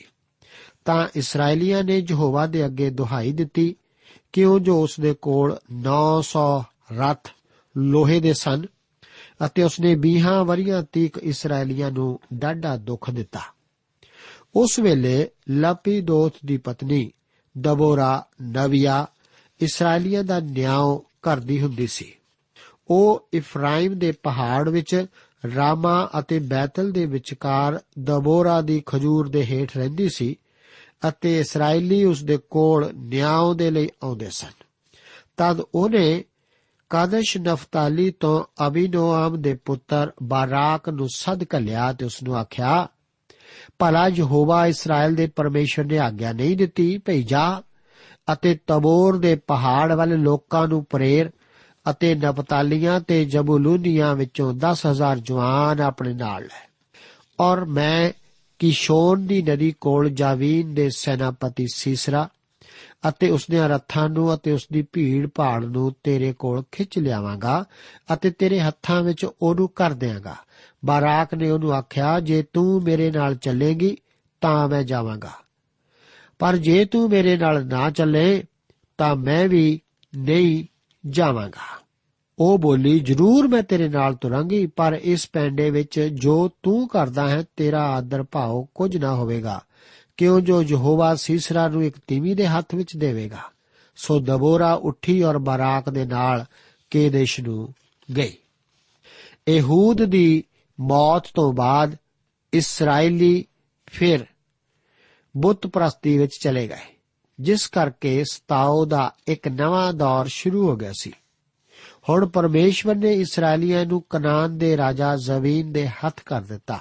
ਤਾਂ 0.86 1.08
ਇਸرائیਲੀਆਂ 1.16 1.84
ਨੇ 1.84 2.06
ਯਹੋਵਾ 2.10 2.46
ਦੇ 2.46 2.66
ਅੱਗੇ 2.66 2.90
ਦੁਹਾਈ 2.90 3.32
ਦਿੱਤੀ, 3.32 3.76
ਕਿਉਂ 4.34 4.60
ਜੋ 4.60 4.84
ਉਸ 4.84 5.00
ਦੇ 5.00 5.14
ਕੋਲ 5.14 5.58
900 5.72 6.64
ਰਥ 6.94 7.28
ਲੋਹੇ 7.78 8.20
ਦੇ 8.20 8.34
ਸਨ 8.34 8.66
ਅਤੇ 9.46 9.64
ਉਸਨੇ 9.64 9.96
20 9.96 10.44
ਵਰੀਆਂ 10.46 10.84
ਤੀਕ 10.92 11.18
ਇਸرائیਲੀਆਂ 11.18 11.92
ਨੂੰ 11.92 12.20
ਡਾਢਾ 12.34 12.78
ਦੁੱਖ 12.78 13.12
ਦਿੱਤਾ। 13.12 13.40
ਉਸ 14.56 14.80
ਵੇਲੇ 14.80 15.30
ਲਾਪੀਦੋਤ 15.50 16.34
ਦੀ 16.46 16.58
ਪਤਨੀ 16.58 17.12
ਦਬੋਰਾ 17.58 18.26
ਨਵੀਆ 18.42 19.08
ਇਸرائیਲੀਆਂ 19.62 20.24
ਦਾ 20.24 20.40
ਨਿਆਂ 20.40 21.00
ਕਰਦੀ 21.22 21.62
ਹੁੰਦੀ 21.62 21.88
ਸੀ। 21.88 22.14
ਉਹ 22.90 23.28
ਇਫਰਾਇਮ 23.34 24.00
ਦੇ 24.00 24.12
ਪਹਾੜ 24.12 24.70
ਵਿੱਚ 24.70 25.06
ਰਾਮਾ 25.56 26.10
ਅਤੇ 26.20 26.40
ਬੈਤਲ 26.40 26.92
ਦੇ 26.92 27.06
ਵਿਚਕਾਰ 27.06 27.82
ਦਬੋਰਾ 28.00 28.62
ਦੀ 28.62 28.84
ਖਜੂਰ 28.86 29.30
ਦੇ 29.30 29.46
ਹੇਠ 29.46 29.78
ਰਹਿੰਦੀ 29.78 30.10
ਸੀ 30.10 30.40
ਅਤੇ 31.08 31.40
ਇਸرائیਲੀ 31.40 32.04
ਉਸ 32.04 32.24
ਦੇ 32.24 32.38
ਕੋਲ 32.38 32.92
ਨਿਆਂ 32.96 33.56
ਦੇ 33.56 33.72
ਲਈ 33.72 33.90
ਆਉਂਦੇ 34.04 34.30
ਸਨ। 34.30 34.52
ਤਦ 35.38 35.62
ਉਹਨੇ 35.76 36.24
ਕਾਦਸ਼ 36.96 37.38
ਨਫਤਾਲੀ 37.38 38.12
ਤੋਂ 38.12 38.68
ਅਬੀਨੋਆਮ 38.68 39.42
ਦੇ 39.42 39.54
ਪੁੱਤਰ 39.66 40.12
ਬਾਰਾਕ 40.24 40.90
ਨੂੰ 40.90 41.08
ਸੱਦ 41.10 41.44
ਕਲਿਆ 41.44 41.94
ਤੇ 41.94 42.06
ਉਸ 42.06 42.24
ਨੂੰ 42.24 42.38
ਆਖਿਆ, 42.38 42.88
ਭਲਾ 43.80 44.08
ਯਹੋਵਾ 44.08 44.68
ਇਸਰਾਇਲ 44.68 45.16
ਦੇ 45.16 45.28
ਪਰਮੇਸ਼ਰ 45.28 45.86
ਨੇ 45.86 45.98
ਆਗਿਆ 46.00 46.34
ਨਹੀਂ 46.34 46.58
ਦਿੱਤੀ, 46.58 46.98
ਭਈ 46.98 47.24
ਜਾ 47.24 47.62
ਅਤੇ 48.34 48.60
ਤਬੋਰ 48.68 49.18
ਦੇ 49.18 49.36
ਪਹਾੜ 49.36 49.94
ਵੱਲ 49.94 50.10
ਲੋਕਾਂ 50.10 50.68
ਨੂੰ 50.68 50.86
ਪ੍ਰੇਰ 50.86 51.32
ਅਤੇ 51.90 52.16
ਨਪਤਾਲੀਆਂ 52.16 53.00
ਤੇ 53.00 53.26
ਜਬੂਲੂਨੀਆਂ 53.26 54.16
ਵਿੱਚੋਂ 54.16 54.54
10000 54.54 55.20
ਜਵਾਨ 55.20 55.82
ਆਪਣੇ 55.82 56.14
ਨਾਲ 56.14 56.44
ਲੈ। 56.44 56.70
ਔਰ 57.40 57.66
ਮੈਂ 57.66 58.12
ਕਿਸ਼ੋਨ 58.60 59.28
ਦੀ 59.28 59.42
ਨਦੀ 59.42 59.74
ਕੋਲ 59.82 60.10
ਜਾਵੀਨ 60.10 60.74
ਦੇ 60.74 60.90
ਸੈਨਾਪਤੀ 60.90 61.68
ਸੀਸਰਾ 61.74 62.30
ਅਤੇ 63.10 63.30
ਉਸ 63.30 63.46
ਦੇ 63.52 63.68
ਰੱਥਾਂ 63.68 64.10
ਨੂੰ 64.10 64.34
ਅਤੇ 64.34 64.52
ਉਸ 64.52 64.68
ਦੀ 64.74 64.82
ਭੀੜ 64.82 65.30
ਭਾੜ 65.36 65.66
ਨੂੰ 65.66 65.96
ਤੇਰੇ 66.04 66.34
ਕੋਲ 66.34 66.64
ਖਿੱਚ 66.72 67.00
ਲਿਆਵਾਂਗਾ 67.00 67.66
ਅਤੇ 68.14 68.32
ਤੇਰੇ 68.32 68.60
ਹੱਥਾਂ 68.60 69.02
ਵਿੱਚ 69.02 69.26
ਉਹਨੂੰ 69.42 69.70
ਕਰ 69.70 69.94
ਦਿਆਂਗਾ। 69.94 70.36
ਬਾਰਾਕ 70.86 71.34
ਨੇ 71.34 71.50
ਉਹਨੂੰ 71.50 71.74
ਆਖਿਆ, 71.74 72.20
ਜੇ 72.20 72.44
ਤੂੰ 72.54 72.84
ਮੇਰੇ 72.84 73.12
ਨਾਲ 73.12 73.36
ਚੱਲੇਗੀ 73.36 73.98
ਤਾਂ 74.42 74.68
ਮੈਂ 74.68 74.84
ਜਾਵਾਂਗਾ। 74.84 75.32
ਪਰ 76.40 76.58
ਜੇ 76.58 76.86
ਤੂੰ 76.86 77.10
ਮੇਰੇ 77.10 77.38
ਨਾਲ 77.38 77.66
ਨਾ 77.68 77.90
ਚੱਲੇ 77.90 78.44
ਤਾਂ 78.98 79.16
ਮੈਂ 79.16 79.50
ਵੀ 79.50 79.82
ਨਹੀਂ 80.18 80.66
ਜਾਵਾਂਗਾ। 81.10 81.86
ਉਹ 82.40 82.60
ਬੋਲੀ, 82.60 83.00
ਜ਼ਰੂਰ 83.00 83.48
ਮੈਂ 83.48 83.64
ਤੇਰੇ 83.64 83.90
ਨਾਲ 83.90 84.16
ਤੁਰਾਂਗੀ, 84.16 84.66
ਪਰ 84.66 85.00
ਇਸ 85.04 85.30
ਪੈਂਡੇ 85.34 85.70
ਵਿੱਚ 85.70 86.00
ਜੋ 86.00 86.50
ਤੂੰ 86.64 86.88
ਕਰਦਾ 86.88 87.30
ਹੈ, 87.30 87.44
ਤੇਰਾ 87.56 87.84
ਆਦਰ 87.84 88.24
ਭਾਉ 88.24 88.66
ਕੁਝ 88.76 88.98
ਨਾ 88.98 89.16
ਹੋਵੇਗਾ। 89.16 89.62
ਕਿਉਂ 90.18 90.42
ਜੋ 90.42 90.64
ਯਹੋਵਾ 90.64 91.16
ਸੀਸਰਾ 91.16 91.68
ਨੂੰ 91.68 91.84
ਇੱਕ 91.84 91.98
ਤੀਵੀ 92.08 92.34
ਦੇ 92.34 92.48
ਹੱਥ 92.48 92.76
ਵਿੱਚ 92.76 92.98
ਦੇਵੇਗਾ, 92.98 93.42
ਸੋ 93.96 94.20
ਦਬੋਰਾ 94.20 94.74
ਉੱਠੀ 94.74 95.24
ਔਰ 95.24 95.38
ਬਰਾਕ 95.38 95.90
ਦੇ 95.90 96.06
ਨਾਲ 96.06 96.46
ਕੇਦੇਸ਼ 96.90 97.40
ਨੂੰ 97.40 97.74
ਗਈ। 98.18 98.34
ਇਹੂਦ 99.48 100.04
ਦੀ 100.06 100.44
ਮੌਤ 100.80 101.28
ਤੋਂ 101.36 101.54
ਬਾਅਦ 101.54 101.96
ਇਸرائیਲੀ 102.54 103.46
ਫਿਰ 103.86 104.26
ਬੁੱਤ 105.38 105.68
ਪ੍ਰਸਤੀ 105.68 106.18
ਵਿੱਚ 106.18 106.38
ਚਲੇ 106.42 106.68
ਗਏ, 106.68 106.96
ਜਿਸ 107.40 107.68
ਕਰਕੇ 107.68 108.24
ਸਤਾਉ 108.32 108.86
ਦਾ 108.86 109.14
ਇੱਕ 109.28 109.48
ਨਵਾਂ 109.48 109.94
ਦੌਰ 109.94 110.26
ਸ਼ੁਰੂ 110.28 110.70
ਹੋ 110.70 110.76
ਗਿਆ 110.76 110.92
ਸੀ। 111.00 111.12
ਹੁਣ 112.10 112.28
ਪਰਮੇਸ਼ਵਰ 112.28 112.96
ਨੇ 112.96 113.14
ਇਸرائیਲੀਆਂ 113.14 113.86
ਨੂੰ 113.86 114.04
ਕਨਾਨ 114.10 114.58
ਦੇ 114.58 114.78
ਰਾਜਾ 114.78 115.16
ਜ਼ਮੀਨ 115.16 115.72
ਦੇ 115.72 115.88
ਹੱਥ 115.88 116.22
ਕਰ 116.26 116.42
ਦਿੱਤਾ। 116.42 116.80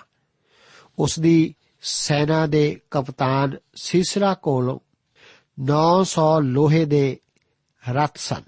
ਉਸ 0.99 1.18
ਦੀ 1.18 1.55
ਸੈਨਾ 1.87 2.47
ਦੇ 2.47 2.81
ਕਪਤਾਨ 2.90 3.57
ਸਿਸਰਾ 3.75 4.35
ਕੋਲ 4.35 4.79
900 5.61 6.40
ਲੋਹੇ 6.40 6.85
ਦੇ 6.85 7.18
ਰਥ 7.90 8.16
ਸਨ, 8.16 8.42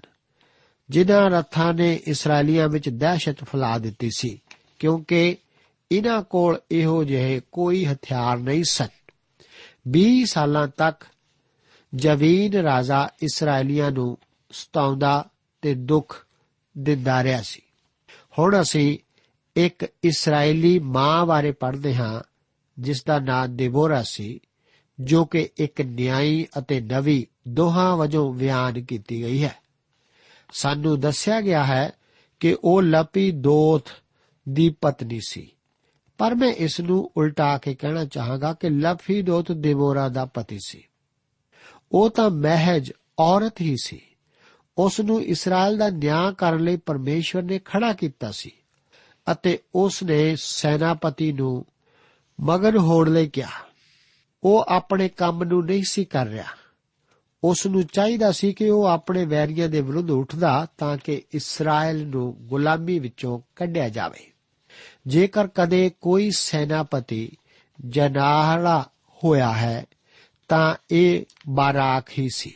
ਜਿਨ੍ਹਾਂ 0.89 1.29
ਰਥਾਂ 1.29 1.73
ਨੇ 1.73 1.99
ਇਸرائیਲੀਆਂ 2.07 2.67
ਵਿੱਚ 2.67 2.89
ਦਹਿਸ਼ਤ 2.89 3.43
ਫੈਲਾ 3.43 3.77
ਦਿੱਤੀ 3.77 4.09
ਸੀ, 4.17 4.41
ਕਿਉਂਕਿ 4.79 5.37
ਇਹਨਾਂ 5.91 6.21
ਕੋਲ 6.21 6.59
ਇਹੋ 6.71 7.03
ਜਿਹੇ 7.03 7.41
ਕੋਈ 7.51 7.85
ਹਥਿਆਰ 7.85 8.37
ਨਹੀਂ 8.37 8.63
ਸਨ। 8.69 8.87
20 9.87 10.25
ਸਾਲਾਂ 10.25 10.67
ਤੱਕ 10.67 11.03
ਜਵੀਨ 11.95 12.53
ਰਾਜਾ 12.53 13.09
ਇਸرائیਲੀਆਂ 13.23 13.91
ਨੂੰ 13.91 14.17
ਸਤਾਉਂਦਾ 14.51 15.29
ਤੇ 15.61 15.73
ਦੁੱਖ 15.73 16.27
ਦਿੰਦਾ 16.77 17.23
ਰਿਹਾ 17.23 17.41
ਸੀ। 17.41 17.61
ਹੁਣ 18.39 18.61
ਅਸੀਂ 18.61 18.97
ਇੱਕ 19.55 19.85
ਇਸرائیਲੀ 20.03 20.79
ਮਾਂ 20.79 21.25
ਬਾਰੇ 21.25 21.51
ਪੜ੍ਹਦੇ 21.51 21.95
ਹਾਂ 21.95 22.36
ਜਿਸ 22.79 23.03
ਦਾ 23.03 23.19
ਨਾਮ 23.19 23.55
ਦੇਬੋਰਾ 23.55 24.03
ਸੀ, 24.03 24.39
ਜੋ 24.99 25.25
ਕਿ 25.25 25.49
ਇੱਕ 25.57 25.81
ਨਿਆਈ 25.81 26.47
ਅਤੇ 26.57 26.81
ਨਵੀ 26.81 27.27
ਦੋਹਾਂ 27.47 27.97
ਵਜੋਂ 27.97 28.33
ਬਿਆਨ 28.33 28.81
ਕੀਤੀ 28.81 29.23
ਗਈ 29.23 29.43
ਹੈ। 29.43 29.55
ਸਾਨੂੰ 30.51 30.99
ਦੱਸਿਆ 30.99 31.41
ਗਿਆ 31.41 31.63
ਹੈ 31.63 31.91
ਕਿ 32.39 32.57
ਉਹ 32.63 32.81
ਲਪੀ 32.81 33.31
ਦੋਥ 33.31 33.89
ਦੀ 34.49 34.69
ਪਤਨੀ 34.69 35.19
ਸੀ। 35.27 35.51
ਪਰ 36.17 36.35
ਮੈਂ 36.35 36.53
ਇਸ 36.53 36.79
ਨੂੰ 36.79 37.11
ਉਲਟਾ 37.17 37.57
ਕੇ 37.57 37.75
ਕਹਿਣਾ 37.75 38.05
ਚਾਹਾਂਗਾ 38.05 38.53
ਕਿ 38.53 38.69
ਲਫੀ 38.69 39.21
ਦੋਥ 39.21 39.51
ਦੇਬੋਰਾ 39.51 40.09
ਦਾ 40.09 40.25
ਪਤੀ 40.25 40.59
ਸੀ। 40.65 40.83
ਉਹ 41.91 42.09
ਤਾਂ 42.09 42.29
ਮਹਿਜ 42.29 42.91
ਔਰਤ 43.19 43.61
ਹੀ 43.61 43.75
ਸੀ। 43.81 44.01
ਉਸ 44.77 44.99
ਨੂੰ 44.99 45.23
ਇਸਰਾਇਲ 45.23 45.77
ਦਾ 45.77 45.89
ਨਿਆਂ 45.89 46.31
ਕਰਨ 46.31 46.63
ਲਈ 46.63 46.77
ਪਰਮੇਸ਼ਵਰ 46.77 47.43
ਨੇ 47.43 47.59
ਖੜਾ 47.59 47.93
ਕੀਤਾ 47.93 48.31
ਸੀ 48.31 48.51
ਅਤੇ 49.31 49.59
ਉਸ 49.75 50.03
ਨੇ 50.03 50.35
ਸੈਨਾਪਤੀ 50.35 51.31
ਨੂੰ 51.31 51.65
ਮਗਨ 52.41 52.77
ਹੋਣ 52.77 53.13
ਲਈ 53.13 53.27
ਕਿਹਾ। 53.27 53.49
ਉਹ 54.43 54.65
ਆਪਣੇ 54.67 55.09
ਕੰਮ 55.09 55.43
ਨੂੰ 55.43 55.65
ਨਹੀਂ 55.65 55.83
ਸੀ 55.89 56.05
ਕਰ 56.05 56.27
ਰਿਹਾ। 56.27 56.45
ਉਸ 57.43 57.67
ਨੂੰ 57.67 57.83
ਚਾਹੀਦਾ 57.83 58.31
ਸੀ 58.31 58.53
ਕਿ 58.53 58.69
ਉਹ 58.69 58.85
ਆਪਣੇ 58.85 59.25
ਵੈਰੀਆਂ 59.25 59.69
ਦੇ 59.69 59.81
ਵਿਰੁੱਧ 59.81 60.11
ਉੱਠਦਾ 60.11 60.67
ਤਾਂ 60.77 60.97
ਕਿ 60.97 61.21
ਇਸਰਾਇਲ 61.33 62.07
ਨੂੰ 62.07 62.33
ਗੁਲਾਮੀ 62.33 62.99
ਵਿੱਚੋਂ 62.99 63.39
ਕੱਢਿਆ 63.55 63.89
ਜਾਵੇ। 63.89 64.31
ਜੇਕਰ 65.07 65.47
ਕਦੇ 65.47 65.91
ਕੋਈ 66.01 66.31
ਸੈਨਾਪਤੀ 66.37 67.37
ਜਨਾਹਲਾ 67.85 68.89
ਹੋਇਆ 69.23 69.53
ਹੈ, 69.53 69.85
ਤਾਂ 70.47 70.75
ਇਹ 70.91 71.23
ਬਾਰਾਕ 71.49 72.09
ਹੀ 72.19 72.29
ਸੀ। 72.35 72.53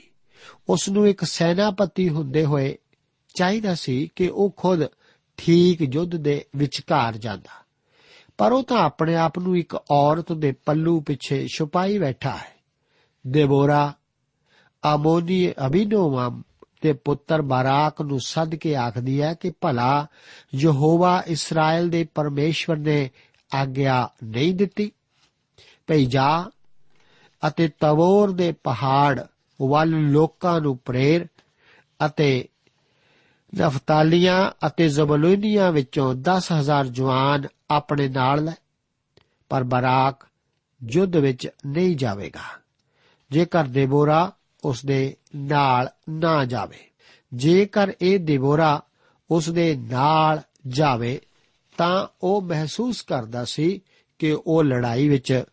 ਉਸ 0.70 0.90
ਨੂੰ 0.90 1.08
ਇੱਕ 1.08 1.24
ਸੈਨਾਪਤੀ 1.24 2.10
ਹੁੰਦੇ 2.10 2.46
ਹੋਏ 2.46 2.78
ਚਾਹੀਦਾ 3.34 3.76
ਸੀ 3.76 4.12
ਕਿ 4.16 4.28
ਉਹ 4.28 4.54
ਖੁਦ 4.58 4.80
ਠੀਕ 5.38 5.82
ਯੁੱਧ 5.82 6.16
ਦੇ 6.16 6.46
ਵਿਚਕਾਰ 6.56 7.18
ਜਾਂਦਾ। 7.18 7.61
ਪਰ 8.42 8.52
ਉਹ 8.52 8.64
ਤਾਂ 8.64 8.78
ਆਪਣੇ 8.78 9.16
ਆਪ 9.16 9.40
ਨੂੰ 9.40 9.58
ਇੱਕ 9.58 9.76
ਔਰਤ 9.92 10.34
ਦੇ 10.34 10.52
ਪੱਲੂ 10.52 11.00
ਪਿੱਛੇ 11.00 11.48
ਛੁਪਾਈ 11.48 11.98
ਬੈਠਾ 11.98 12.30
ਹੈ। 12.30 12.54
ਦੇਬੋਰਾ, 13.28 13.94
ਆਮੋਨੀ 14.86 15.54
ਅਬਿਨੋਵਮ 15.66 16.42
ਤੇ 16.82 16.94
ਪੁੱਤਰ 16.94 17.42
ਬਾਰਾਕ 17.42 18.02
ਨੂੰ 18.02 18.20
ਸੱਦ 18.20 18.56
ਕੇ 18.56 18.76
ਆਖਦੀ 18.76 19.22
ਹੈ 19.22 19.34
ਕਿ 19.34 19.52
ਭਲਾ 19.62 20.08
ਯਹੋਵਾ 20.56 21.24
ਇਸਰਾਇਲ 21.28 21.90
ਦੇ 21.90 22.08
ਪਰਮੇਸ਼ਵਰ 22.16 22.78
ਨੇ 22.78 23.10
ਆਗਿਆ 23.56 24.10
ਨਹੀਂ 24.24 24.56
ਦਿੱਤੀ। 24.56 24.92
ਭਈ 25.88 26.06
ਜਾ 26.06 26.50
ਅਤੇ 27.48 27.68
ਤਵੋਰ 27.68 28.32
ਦੇ 28.32 28.52
ਪਹਾੜ 28.52 29.26
ਵੱਲ 29.62 29.90
ਲੋਕਾਂ 29.90 30.62
ਨੂੰ 30.62 30.78
ਪ੍ਰੇਰ 30.78 31.28
ਅਤੇ 32.06 32.48
ਨਫਤਾਲੀਆਂ 33.62 34.52
ਅਤੇ 34.68 34.90
ਜ਼ਬਲੂਨੀਆਂ 34.90 35.72
ਵਿੱਚੋਂ 35.72 36.16
10000 36.16 36.88
ਜਵਾਨ 36.88 37.48
ਆਪਣੇ 37.72 38.08
ਨਾਲ 38.08 38.44
ਲੈ, 38.44 38.52
ਪਰ 39.50 39.64
ਬਰਾਕ 39.64 40.28
ਯੁੱਧ 40.82 41.16
ਵਿੱਚ 41.16 41.48
ਨਹੀਂ 41.66 41.96
ਜਾਵੇਗਾ। 41.96 42.44
ਜੇਕਰ 43.32 43.64
ਦੇਬੋਰਾ 43.64 44.32
ਉਸ 44.64 44.86
ਦੇ 44.86 45.16
ਨਾਲ 45.36 45.90
ਨਾ 46.10 46.46
ਜਾਵੇ, 46.46 46.80
ਜੇਕਰ 47.34 47.94
ਇਹ 48.02 48.20
ਦੇਬੋਰਾ 48.20 48.82
ਉਸ 49.30 49.50
ਦੇ 49.50 49.76
ਨਾਲ 49.76 50.42
ਜਾਵੇ, 50.68 51.20
ਤਾਂ 51.78 52.08
ਉਹ 52.24 52.42
ਮਹਿਸੂਸ 52.42 53.02
ਕਰਦਾ 53.02 53.46
ਸੀ 53.46 53.82
ਕਿ 54.20 54.38
ਉਹ 54.48 54.64
ਲੜਾਈ 54.64 55.08
ਵਿੱਚ 55.10 55.44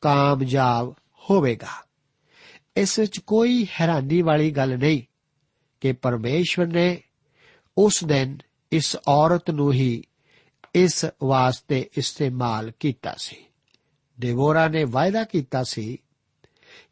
ਕਾਮਯਾਬ 0.00 0.94
ਹੋਵੇਗਾ। 1.30 1.88
ਇਸ 2.76 2.98
ਵਿੱਚ 2.98 3.18
ਕੋਈ 3.18 3.66
ਹੈਰਾਨੀ 3.80 4.22
ਵਾਲੀ 4.22 4.50
ਗੱਲ 4.50 4.78
ਨਹੀਂ 4.78 5.02
ਕਿ 5.80 5.92
ਪਰਮੇਸ਼ਵਰ 5.92 6.66
ਨੇ 6.66 7.02
ਉਸ 7.78 8.04
ਦਿਨ 8.04 8.38
ਇਸ 8.72 8.96
ਔਰਤ 9.08 9.50
ਨੂੰ 9.50 9.72
ਹੀ 9.72 10.02
ਇਸ 10.78 11.06
ਵਾਸਤੇ 11.24 11.90
ਇਸਤੇਮਾਲ 11.98 12.72
ਕੀਤਾ 12.80 13.14
ਸੀ। 13.18 13.36
ਦੇਵੋਰਾ 14.20 14.68
ਨੇ 14.68 14.84
ਵਾਅਦਾ 14.84 15.24
ਕੀਤਾ 15.24 15.62
ਸੀ 15.62 15.98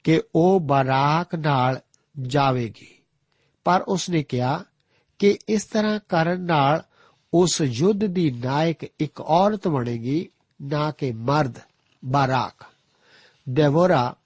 ਕਿ 0.04 0.22
ਉਹ 0.34 0.60
ਬਰਾਕ 0.60 1.34
ਨਾਲ 1.34 1.80
ਜਾਵੇਗੀ। 2.22 2.98
ਪਰ 3.64 3.82
ਉਸਨੇ 3.82 4.22
ਕਿਹਾ 4.22 4.64
ਕਿ 5.18 5.38
ਇਸ 5.48 5.64
ਤਰ੍ਹਾਂ 5.64 6.00
ਕਰਨ 6.08 6.40
ਨਾਲ 6.40 6.82
ਉਸ 7.34 7.60
ਯੁੱਧ 7.60 8.04
ਦੀ 8.04 8.30
ਨਾਇਕ 8.30 8.84
ਇੱਕ 9.00 9.20
ਔਰਤ 9.20 9.68
ਬਣੇਗੀ, 9.68 10.28
ਨਾ 10.62 10.90
ਕਿ 10.90 11.12
ਮਰਦ, 11.12 11.54
ਬਾਰਾਕ। 12.04 12.64
ਦੇਵੋਰਾ 13.48 14.16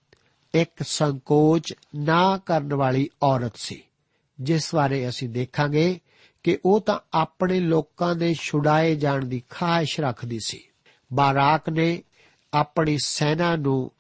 ਇੱਕ 0.54 0.82
ਸੰਕੋਚ 0.82 1.74
ਨਾ 1.96 2.38
ਕਰਨ 2.38 2.74
ਵਾਲੀ 2.74 3.08
ਔਰਤ 3.22 3.52
ਸੀ। 3.56 3.82
ਜਿਸ 4.40 4.74
ਬਾਰੇ 4.74 5.08
ਅਸੀਂ 5.08 5.28
ਦੇਖਾਂਗੇ 5.28 6.00
ਕਿ 6.42 6.58
ਉਹ 6.64 6.80
ਤਾਂ 6.80 7.00
ਆਪਣੇ 7.14 7.60
ਲੋਕਾਂ 7.60 8.14
ਦੇ 8.14 8.34
ਛੁਡਾਏ 8.34 8.94
ਜਾਣ 8.94 9.24
ਦੀ 9.24 9.42
ਖਾਹਿਸ਼ 9.50 10.00
ਰੱਖਦੀ 10.00 10.38
ਸੀ। 10.44 10.64
ਬਾਰਾਕ 11.12 11.68
ਨੇ 11.68 12.02
ਆਪਣੀ 12.54 12.98
ਸੈਨਾ 13.04 13.56
ਨੂੰ 13.56 13.90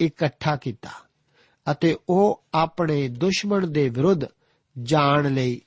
ਇਕੱਠਾ 0.00 0.56
ਕੀਤਾ 0.56 0.90
ਅਤੇ 1.72 1.96
ਉਹ 2.08 2.44
ਆਪਣੇ 2.54 3.08
ਦੁਸ਼ਮਣ 3.08 3.66
ਦੇ 3.66 3.88
ਵਿਰੁੱਧ 3.88 4.20
ਜਾਣ 4.82 5.34
ਲਈ 5.34 5.60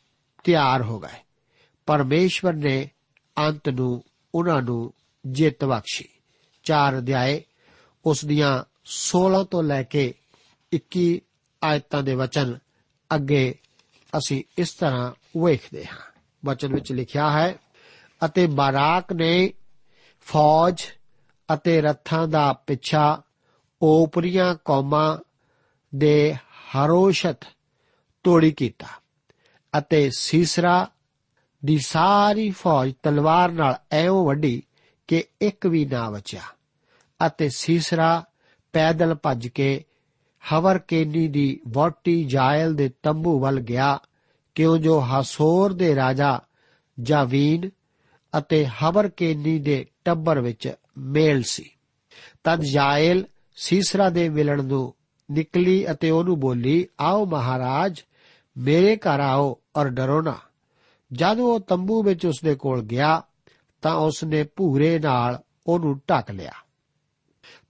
ਤਿਆਰ 0.44 0.82
ਹੋ 0.82 1.00
ਗਏ। 1.00 1.20
ਪਰਮੇਸ਼ਵਰ 1.86 2.54
ਨੇ 2.54 2.89
ਅੰਤ 3.38 3.70
ਨੂੰ 3.70 4.04
ਉਹਨਾਂ 4.36 4.62
ਨੂੰ 4.62 4.94
ਜਿੱਤ 5.26 5.65
ਬਖਸ਼ੀ। 5.65 6.08
ਚਾਰ 6.63 6.98
ਅਧਿਆਏ, 6.98 7.44
ਉਸ 8.06 8.26
ਦੀਆਂ 8.26 8.63
16 8.84 9.44
ਤੋਂ 9.44 9.63
ਲੈ 9.63 9.84
ਕੇ 9.84 10.13
21 10.72 11.22
ਆਇਤਾਂ 11.63 12.04
ਦੇ 12.04 12.15
ਵਚਨ 12.15 12.58
ਅੱਗੇ 13.15 13.56
ਅਸੀਂ 14.17 14.44
ਇਸ 14.58 14.74
ਤਰ੍ਹਾਂ 14.74 15.12
ਵੇਖਦੇ 15.46 15.86
ਹਾਂ। 15.86 16.11
ਵਚਨ 16.45 16.73
ਵਿੱਚ 16.73 16.91
ਲਿਖਿਆ 16.91 17.30
ਹੈ, 17.32 17.56
ਅਤੇ 18.25 18.45
ਬਾਰਾਕ 18.47 19.13
ਨੇ 19.13 19.54
ਫੌਜ 20.27 20.84
ਅਤੇ 21.49 21.82
ਰੱਥਾਂ 21.82 22.27
ਦਾ 22.27 22.51
ਪਿੱਛਾ 22.67 23.21
ਓਪਰੀਆਂ 23.82 24.56
ਕੌਮਾਂ 24.65 25.17
ਦੇ 25.95 26.34
ਹਰੋਸ਼ਤ 26.75 27.45
ਤੋੜੀ 28.23 28.51
ਕੀਤਾ 28.51 28.88
ਅਤੇ 29.73 30.10
ਸੀਸਰਾ 30.17 30.89
ਦੀ 31.65 31.77
ਸਾਰੀ 31.77 32.49
ਫੌਜ 32.51 32.93
ਤਲਵਾਰ 33.04 33.51
ਨਾਲ 33.51 33.75
ਐਉਂ 33.91 34.25
ਵੱਡੀ 34.25 34.62
ਕਿ 35.08 35.23
ਇੱਕ 35.41 35.67
ਵੀ 35.67 35.86
ਨਾ 35.86 36.10
ਬਚਿਆ, 36.10 36.41
ਅਤੇ 37.19 37.49
ਸੀਸਰਾ 37.49 38.23
ਪੈਦਲ 38.73 39.15
ਭੱਜ 39.15 39.47
ਕੇ 39.47 39.84
ਹਵਰ 40.43 40.77
ਕੇਨੀ 40.80 41.27
ਦੀ 41.27 41.60
ਵੋਟੀ 41.67 42.23
ਜਾਇਲ 42.23 42.73
ਦੇ 42.75 42.89
ਤੰਬੂ 43.04 43.39
ਵੱਲ 43.39 43.60
ਗਿਆ 43.60 43.97
ਕਿਉਂ 44.56 44.78
ਜੋ 44.78 45.02
ਹਸੋਰ 45.02 45.74
ਦੇ 45.74 45.96
ਰਾਜਾ 45.96 46.40
ਜਾਵੀਨ 47.02 47.70
ਅਤੇ 48.38 48.66
ਹਵਰ 48.66 49.08
ਕੇਨੀ 49.08 49.60
ਦੇ 49.60 49.86
ਟੱਬਰ 50.06 50.40
ਵਿੱਚ 50.40 50.74
ਮੇਲ 50.98 51.42
ਸੀ। 51.42 51.72
ਤਦ 52.44 52.62
ਜਾਇਲ 52.62 53.26
ਸੀਸਰਾ 53.56 54.10
ਦੇ 54.10 54.30
ਮਿਲਣ 54.30 54.64
ਨੂੰ 54.64 54.96
ਨਿਕਲੀ 55.32 55.92
ਅਤੇ 55.92 56.10
ਉਹਨੂੰ 56.10 56.40
ਬੋਲੀ, 56.40 56.88
ਆਓ 57.00 57.26
ਮਹਾਰਾਜ, 57.26 58.02
ਮੇਰੇ 58.58 58.96
ਘਰ 58.96 59.20
ਆਓ 59.20 59.62
ਔਰ 59.76 59.90
ਡਰੋ 59.90 60.22
ਨਾ। 60.22 60.40
ਜਦ 61.14 61.40
ਉਹ 61.40 61.60
ਤੰਬੂ 61.60 62.04
ਵਿੱਚ 62.04 62.26
ਉਸਦੇ 62.26 62.56
ਕੋਲ 62.56 62.82
ਗਿਆ, 62.82 63.24
ਤਾਂ 63.82 63.96
ਉਸਨੇ 63.96 64.44
ਭੂਰੇ 64.44 65.00
ਨਾਲ 65.00 65.40
ਉਹਨੂੰ 65.68 66.02
ਢੱਕ 66.10 66.32
ਲਿਆ। 66.32 66.52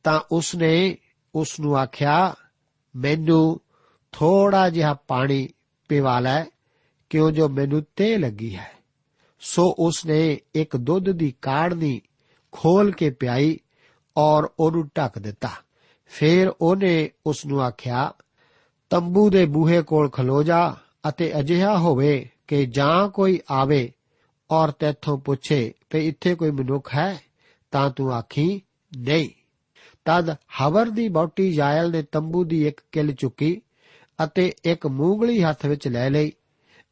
ਤਾਂ 0.04 0.20
ਉਸਨੇ 0.32 0.98
ਉਸ 1.36 1.60
ਨੂੰ 1.60 1.78
ਆਖਿਆ, 1.78 2.36
ਮੈਨੂੰ 2.96 3.62
ਥੋੜਾ 4.12 4.70
ਜਿਹਾ 4.70 4.94
ਪਾਣੀ 4.94 5.50
ਪਿਵਾ 5.88 6.20
ਲੈ। 6.20 6.46
ਕਿਉਂ 7.12 7.32
ਜੋ 7.32 7.50
ਮੈਨੂੰ 7.50 7.84
ਤੇ 7.96 8.18
ਲੱਗੀ 8.18 8.56
ਹੈ? 8.56 8.72
ਸੋ 9.40 9.76
ਉਸਨੇ 9.80 10.40
ਇੱਕ 10.56 10.78
ਦੁੱਧ 10.78 11.12
ਦੀ 11.12 11.34
ਕਾੜਨੀ 11.42 12.02
ਖੋਲ 12.52 12.92
ਕੇ 12.92 13.10
ਪਿਆਈ 13.10 13.60
ਔਰ 14.18 14.50
ਉਹਨੂੰ 14.60 14.90
ਢੱਕ 14.98 15.20
ਦਿੱਤਾ। 15.20 15.50
ਫਿਰ 16.06 16.52
ਉਹਨੇ 16.62 17.12
ਉਸ 17.26 17.46
ਨੂੰ 17.46 17.62
ਆਖਿਆ, 17.62 18.14
ਤੰਬੂ 18.90 19.30
ਦੇ 19.30 19.46
ਬੂਹੇ 19.46 19.82
ਕੋਲ 19.82 20.10
ਖਲੋ 20.10 20.44
ਜਾ 20.44 20.76
ਅਤੇ 21.10 21.40
ਅਜਿਹਾ 21.40 21.78
ਹੋਵੇ 21.78 22.30
ਕਿ 22.48 22.66
ਜਾਂ 22.66 23.10
ਕੋਈ 23.10 23.42
ਆਵੇ 23.52 23.92
ਔਰ 24.52 24.72
ਤੇਥੋਂ 24.72 25.18
ਪੁੱਛੇ 25.18 25.74
ਕਿ 25.90 26.08
ਇੱਥੇ 26.08 26.36
ਕੋਈ 26.36 26.52
ਮਨੁੱਖ 26.52 26.96
ਹੈ? 26.96 27.20
ਤਾਂ 27.72 27.90
ਤੂੰ 27.90 28.14
ਆਖੀ, 28.14 28.62
ਨਹੀਂ। 28.98 29.30
ਤਦ 30.06 30.30
ਹਵਰ 30.30 30.90
ਦੀ 30.90 31.10
ਬੌਟੀ 31.10 31.50
ਯਾਇਲ 31.50 31.92
ਨੇ 31.92 32.02
ਤੰਬੂ 32.02 32.44
ਦੀ 32.44 32.68
ਇੱਕ 32.68 32.82
ਕਿਲ 32.92 33.12
ਚੁੱਕੀ 33.12 33.62
ਅਤੇ 34.24 34.54
ਇੱਕ 34.64 34.88
ਮੂੰਗਲੀ 34.88 35.44
ਹੱਥ 35.44 35.66
ਵਿੱਚ 35.66 35.88
ਲੈ 35.88 36.10
ਲਈ 36.10 36.32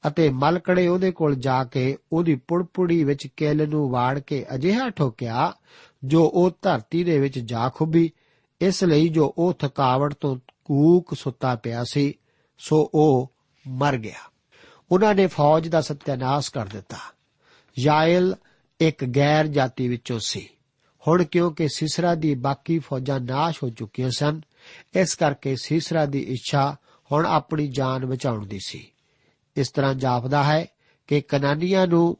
ਅਤੇ 0.08 0.30
ਮਲਕੜੇ 0.30 0.88
ਉਹਦੇ 0.88 1.12
ਕੋਲ 1.12 1.36
ਜਾ 1.36 1.64
ਕੇ 1.64 1.98
ਉਹਦੀ 2.14 2.36
ਪੁੜਪੁੜੀ 2.36 3.04
ਵਿੱਚ 3.04 3.28
ਕਿਲ 3.28 3.70
ਨੂੰ 3.70 3.90
ਵਾੜ 3.90 4.20
ਕੇ 4.20 4.46
ਅਜਿਹਾ 4.56 4.90
ਠੋਕਿਆ, 4.90 5.54
ਜੋ 6.04 6.32
ਉਹ 6.34 6.52
ਧਰਤੀ 6.62 7.04
ਦੇ 7.04 7.20
ਵਿੱਚ 7.20 7.40
ਜਾ 7.40 7.70
ਖੁੱਬੀ। 7.70 8.12
ਇਸ 8.62 8.84
ਲਈ 8.84 9.08
ਜੋ 9.08 9.36
ਉਹ 9.38 9.54
ਥਕਾਵਟ 9.54 10.14
ਤੋਂ 10.14 10.38
ਕੂਕ 10.66 11.14
ਸੁੱਤਾ 11.14 11.56
ਪਿਆ 11.56 11.84
ਸੀ, 11.84 12.14
ਸੋ 12.58 12.92
ਉਹ 12.94 13.32
ਮਰ 13.68 13.98
ਗਿਆ। 13.98 14.32
ਉਹਨਾਂ 14.92 15.16
ਨੇ 15.16 15.28
ਫੌਜ 15.28 15.68
ਦਾ 15.68 15.82
ਸਤਿਆਨਾਸ਼ 15.82 16.52
ਕਰ 16.52 16.66
ਦਿੱਤਾ। 16.66 16.98
ਯਾਇਲ 17.80 18.36
ਇੱਕ 18.80 19.06
ਗੈਰ 19.06 19.48
ਜਾਤੀ 19.48 19.88
ਵਿੱਚੋਂ 19.88 20.20
ਸੀ। 20.20 20.50
ਹੁਣ 21.08 21.24
ਕਿਉਂਕਿ 21.24 21.68
ਸਿਸਰਾ 21.68 22.16
ਦੀ 22.16 22.36
ਬਾਕੀ 22.36 22.80
ਫੌਜਾਂ 22.80 23.20
ਨਾਸ਼ 23.20 23.64
ਹੋ 23.64 23.70
ਚੁੱਕੀਆਂ 23.70 24.10
ਸਨ, 24.18 24.42
ਇਸ 24.96 25.16
ਕਰਕੇ 25.16 25.56
ਸਿਸਰਾ 25.56 26.06
ਦੀ 26.06 26.20
ਇੱਛਾ 26.20 26.76
ਹੁਣ 27.12 27.26
ਆਪਣੀ 27.26 27.68
ਜਾਨ 27.68 28.06
ਬਚਾਉਣ 28.06 28.46
ਦੀ 28.46 28.60
ਸੀ। 28.66 28.92
ਇਸ 29.58 29.70
ਤਰ੍ਹਾਂ 29.70 29.94
ਜਾਪਦਾ 29.94 30.44
ਹੈ 30.44 30.66
ਕਿ 31.08 31.22
ਕਨਾਨੀਆਂ 31.22 31.88
ਨੂੰ 31.88 32.18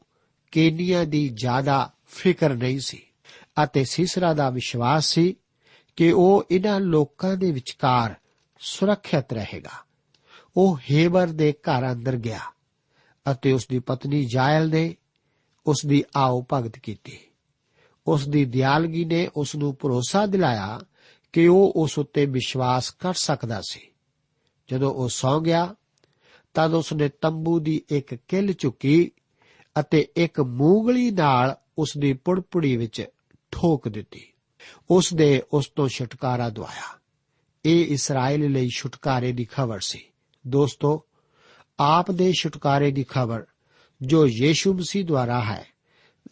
ਕੇਨੀਆ 0.50 1.04
ਦੀ 1.04 1.28
ਜ਼ਿਆਦਾ 1.28 1.92
ਫਿਕਰ 2.06 2.54
ਨਹੀਂ 2.54 2.80
ਸੀ 2.80 3.02
ਅਤੇ 3.64 3.84
ਸਿਸਰਾ 3.84 4.32
ਦਾ 4.32 4.50
ਵਿਸ਼ਵਾਸ 4.50 5.06
ਸੀ 5.06 5.36
ਕਿ 5.96 6.12
ਉਹ 6.12 6.44
ਇਹਨਾਂ 6.50 6.80
ਲੋਕਾਂ 6.80 7.36
ਦੇ 7.36 7.50
ਵਿਚਕਾਰ 7.50 8.14
ਸੁਰੱਖਿਅਤ 8.58 9.32
ਰਹੇਗਾ। 9.32 9.90
ਉਹ 10.56 10.78
ਹੇਬਰ 10.90 11.26
ਦੇ 11.26 11.52
ਘਰ 11.52 11.92
ਅੰਦਰ 11.92 12.16
ਗਿਆ 12.16 12.40
ਅਤੇ 13.32 13.52
ਉਸ 13.52 13.66
ਦੀ 13.66 13.78
ਪਤਨੀ 13.78 14.24
ਜਾਇਲ 14.24 14.70
ਨੇ 14.70 14.96
ਉਸ 15.66 15.86
ਦੀ 15.86 16.04
ਆਓ 16.16 16.46
ਭਗਤ 16.52 16.78
ਕੀਤੀ। 16.78 17.18
ਉਸ 18.06 18.28
ਦੀ 18.28 18.44
ਦਿਆਲਗੀ 18.44 19.04
ਨੇ 19.04 19.28
ਉਸ 19.36 19.56
ਨੂੰ 19.56 19.76
ਭਰੋਸਾ 19.80 20.26
ਦਿਲਾਇਆ 20.26 20.80
ਕਿ 21.32 21.48
ਉਹ 21.48 21.72
ਉਸ 21.76 21.98
ਉੱਤੇ 21.98 22.26
ਵਿਸ਼ਵਾਸ 22.26 22.90
ਕਰ 22.90 23.14
ਸਕਦਾ 23.14 23.60
ਸੀ। 23.68 23.80
ਜਦੋਂ 24.70 24.94
ਉਹ 24.94 25.08
ਸੌਂ 25.08 25.40
ਗਿਆ 25.40 25.74
ਤਦ 26.54 26.74
ਉਸ 26.74 26.92
ਨੇ 26.92 27.08
ਤੰਬੂ 27.08 27.60
ਦੀ 27.60 27.82
ਇੱਕ 27.88 28.14
ਕਿੱਲ 28.14 28.52
ਚੁੱਕੀ 28.52 29.10
ਅਤੇ 29.80 30.08
ਇੱਕ 30.16 30.40
ਮੂੰਗਲੀ 30.40 31.10
ਨਾਲ 31.10 31.56
ਉਸ 31.78 31.92
ਦੀ 31.98 32.12
ਪੁੜਪੁੜੀ 32.12 32.76
ਵਿੱਚ 32.76 33.06
ਠੋਕ 33.50 33.88
ਦਿੱਤੀ। 33.88 34.32
ਉਸ 34.90 35.14
ਦੇ 35.14 35.42
ਉਸ 35.52 35.66
ਤੋਂ 35.68 35.88
ਛੁਟਕਾਰਾ 35.88 36.48
ਦਵਾਇਆ। 36.48 36.98
ਇਹ 37.64 37.86
ਇਸਰਾਇਲ 37.86 38.50
ਲਈ 38.50 38.68
ਛੁਟਕਾਰੇ 38.76 39.32
ਦੀ 39.32 39.44
ਖਬਰ 39.44 39.80
ਸੀ। 39.80 40.04
ਦੋਸਤੋ, 40.46 41.04
ਆਪ 41.80 42.10
ਦੇ 42.10 42.32
ਛੁਟਕਾਰੇ 42.32 42.90
ਦੀ 42.90 43.04
ਖਬਰ 43.08 43.46
ਜੋ 44.02 44.26
ਯੀਸ਼ੂ 44.26 44.74
ਮਸੀਹ 44.74 45.04
ਦੁਆਰਾ 45.04 45.44
ਹੈ 45.44 45.66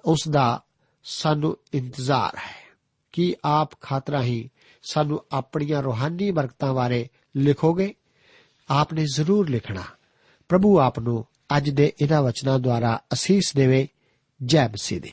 ਉਸ 0.05 0.19
ਦਾ 0.31 0.63
ਸਾਨੂੰ 1.05 1.59
ਇੰਤਜ਼ਾਰ 1.75 2.37
ਹੈ 2.37 2.77
ਕਿ 3.13 3.37
ਆਪ 3.45 3.81
ਖਾਤਰਾ 3.81 4.23
ਹੀ 4.23 4.51
ਸਾਨੂੰ 4.83 5.25
ਆਪਣੀਆਂ 5.33 5.83
ਰੋਹਾਨੀ 5.83 6.31
ਬਰਕਤਾਂ 6.31 6.75
ਬਾਰੇ 6.75 7.09
ਲਿਖੋਗੇ। 7.37 7.95
ਆਪ 8.71 8.95
ਨੇ 8.95 9.05
ਜ਼ਰੂਰ 9.15 9.49
ਲਿਖਣਾ। 9.49 9.83
ਪ੍ਰਭੂ 10.49 10.79
ਆਪ 10.79 10.99
ਨੂੰ 10.99 11.25
ਅੱਜ 11.57 11.71
ਦੇ 11.71 11.93
ਇਹਨਾਂ 12.01 12.23
ਵਚਨਾਂ 12.23 12.59
ਦੁਆਰਾ 12.59 13.01
ਅਸੀਸ 13.13 13.53
ਦੇਵੇ 13.57 13.89
ਜੈ 14.43 14.69
ਮਸੀਹ 14.69 15.01
ਦੀ। 15.01 15.13